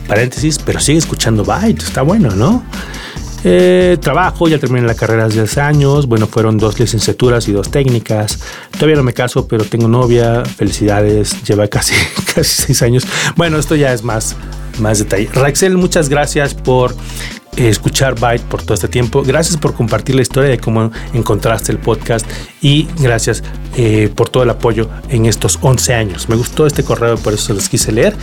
Paréntesis, 0.10 0.60
pero 0.60 0.82
sigue 0.82 1.00
escuchando 1.00 1.46
Byte. 1.46 1.82
Está 1.82 2.02
bueno, 2.02 2.32
¿no? 2.32 2.62
Eh, 3.44 3.98
trabajo, 4.00 4.48
ya 4.48 4.60
terminé 4.60 4.86
la 4.86 4.94
carrera 4.94 5.26
hace 5.26 5.40
10 5.40 5.58
años. 5.58 6.08
Bueno, 6.08 6.28
fueron 6.28 6.58
dos 6.58 6.80
licenciaturas 6.80 7.48
y 7.48 7.52
dos 7.52 7.72
técnicas. 7.72 8.40
Todavía 8.72 8.98
no 8.98 9.04
me 9.04 9.14
caso, 9.14 9.48
pero 9.48 9.64
tengo 9.66 9.88
novia. 9.88 10.44
Felicidades, 10.46 11.42
lleva 11.44 11.68
casi, 11.68 11.96
casi 12.36 12.66
6 12.66 12.82
años. 12.84 13.08
Bueno, 13.36 13.58
esto 13.58 13.76
ya 13.76 13.94
es 13.94 14.04
más, 14.04 14.36
más 14.80 15.00
detalle. 15.00 15.30
Raxel, 15.34 15.78
muchas 15.78 16.10
gracias 16.10 16.54
por 16.54 16.96
escuchar 17.58 18.20
Byte 18.20 18.44
por 18.46 18.64
todo 18.64 18.74
este 18.74 18.88
tiempo. 18.88 19.24
Gracias 19.24 19.58
por 19.58 19.74
compartir 19.74 20.16
la 20.16 20.22
historia 20.22 20.50
de 20.50 20.60
cómo 20.60 20.92
encontraste 21.14 21.72
el 21.72 21.78
podcast 21.78 22.26
y 22.62 22.88
gracias 23.00 23.44
eh, 23.76 24.10
por 24.16 24.30
todo 24.30 24.44
el 24.44 24.50
apoyo 24.50 24.90
en 25.10 25.26
estos 25.26 25.60
11 25.62 25.94
años. 25.94 26.30
Me 26.30 26.36
gustó 26.36 26.66
este 26.66 26.84
correo, 26.84 27.18
por 27.18 27.34
eso 27.34 27.48
se 27.48 27.54
los 27.54 27.70
quise 27.70 27.92
leer. 27.92 28.16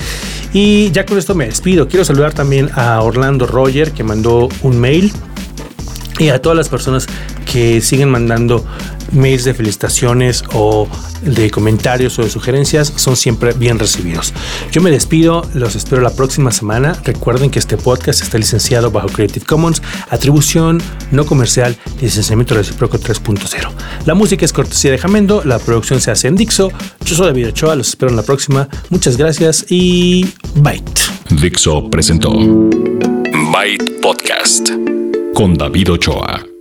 Y 0.53 0.91
ya 0.93 1.05
con 1.05 1.19
esto 1.19 1.35
me 1.35 1.47
despido. 1.47 1.89
Quiero 1.89 2.05
saludar 2.05 2.33
también 2.33 2.71
a 2.75 3.01
Orlando 3.03 3.47
Roger 3.47 3.93
que 3.93 4.03
mandó 4.03 4.49
un 4.63 4.81
mail 4.81 5.13
y 6.19 6.29
a 6.29 6.41
todas 6.41 6.57
las 6.57 6.69
personas 6.69 7.07
que 7.51 7.81
siguen 7.81 8.11
mandando 8.11 8.65
mails 9.13 9.45
de 9.45 9.55
felicitaciones 9.55 10.45
o 10.53 10.89
de 11.23 11.51
comentarios 11.51 12.19
o 12.19 12.23
de 12.23 12.31
sugerencias 12.31 12.93
son 12.97 13.17
siempre 13.17 13.53
bien 13.53 13.79
recibidos. 13.79 14.33
Yo 14.71 14.81
me 14.81 14.91
despido, 14.91 15.49
los 15.55 15.77
espero 15.77 16.03
la 16.03 16.11
próxima 16.11 16.51
semana. 16.51 16.97
Recuerden 17.05 17.51
que 17.51 17.59
este 17.59 17.77
podcast 17.77 18.23
está 18.23 18.39
licenciado 18.39 18.91
bajo 18.91 19.09
Creative 19.09 19.45
Commons, 19.47 19.83
atribución 20.11 20.81
no 21.11 21.27
comercial, 21.27 21.77
licenciamiento 22.01 22.55
recíproco 22.55 22.99
3.0. 22.99 23.71
La 24.05 24.15
música 24.15 24.45
es 24.45 24.53
cortesía 24.53 24.91
de 24.91 24.99
Jamendo, 24.99 25.43
la 25.45 25.59
producción 25.59 26.01
se 26.01 26.11
hace 26.11 26.29
en 26.29 26.37
Dixo. 26.37 26.71
Yo 27.05 27.15
soy 27.15 27.27
David 27.27 27.49
Ochoa, 27.49 27.77
los 27.77 27.89
espero 27.89 28.11
en 28.11 28.17
la 28.17 28.23
próxima. 28.23 28.69
Muchas 28.91 29.17
gracias 29.17 29.67
y 29.69 30.27
Byte. 30.57 31.01
Dixo 31.31 31.89
presentó 31.91 32.33
Byte 33.53 34.01
Podcast 34.03 34.71
con 35.39 35.55
David 35.57 35.93
Ochoa. 35.93 36.58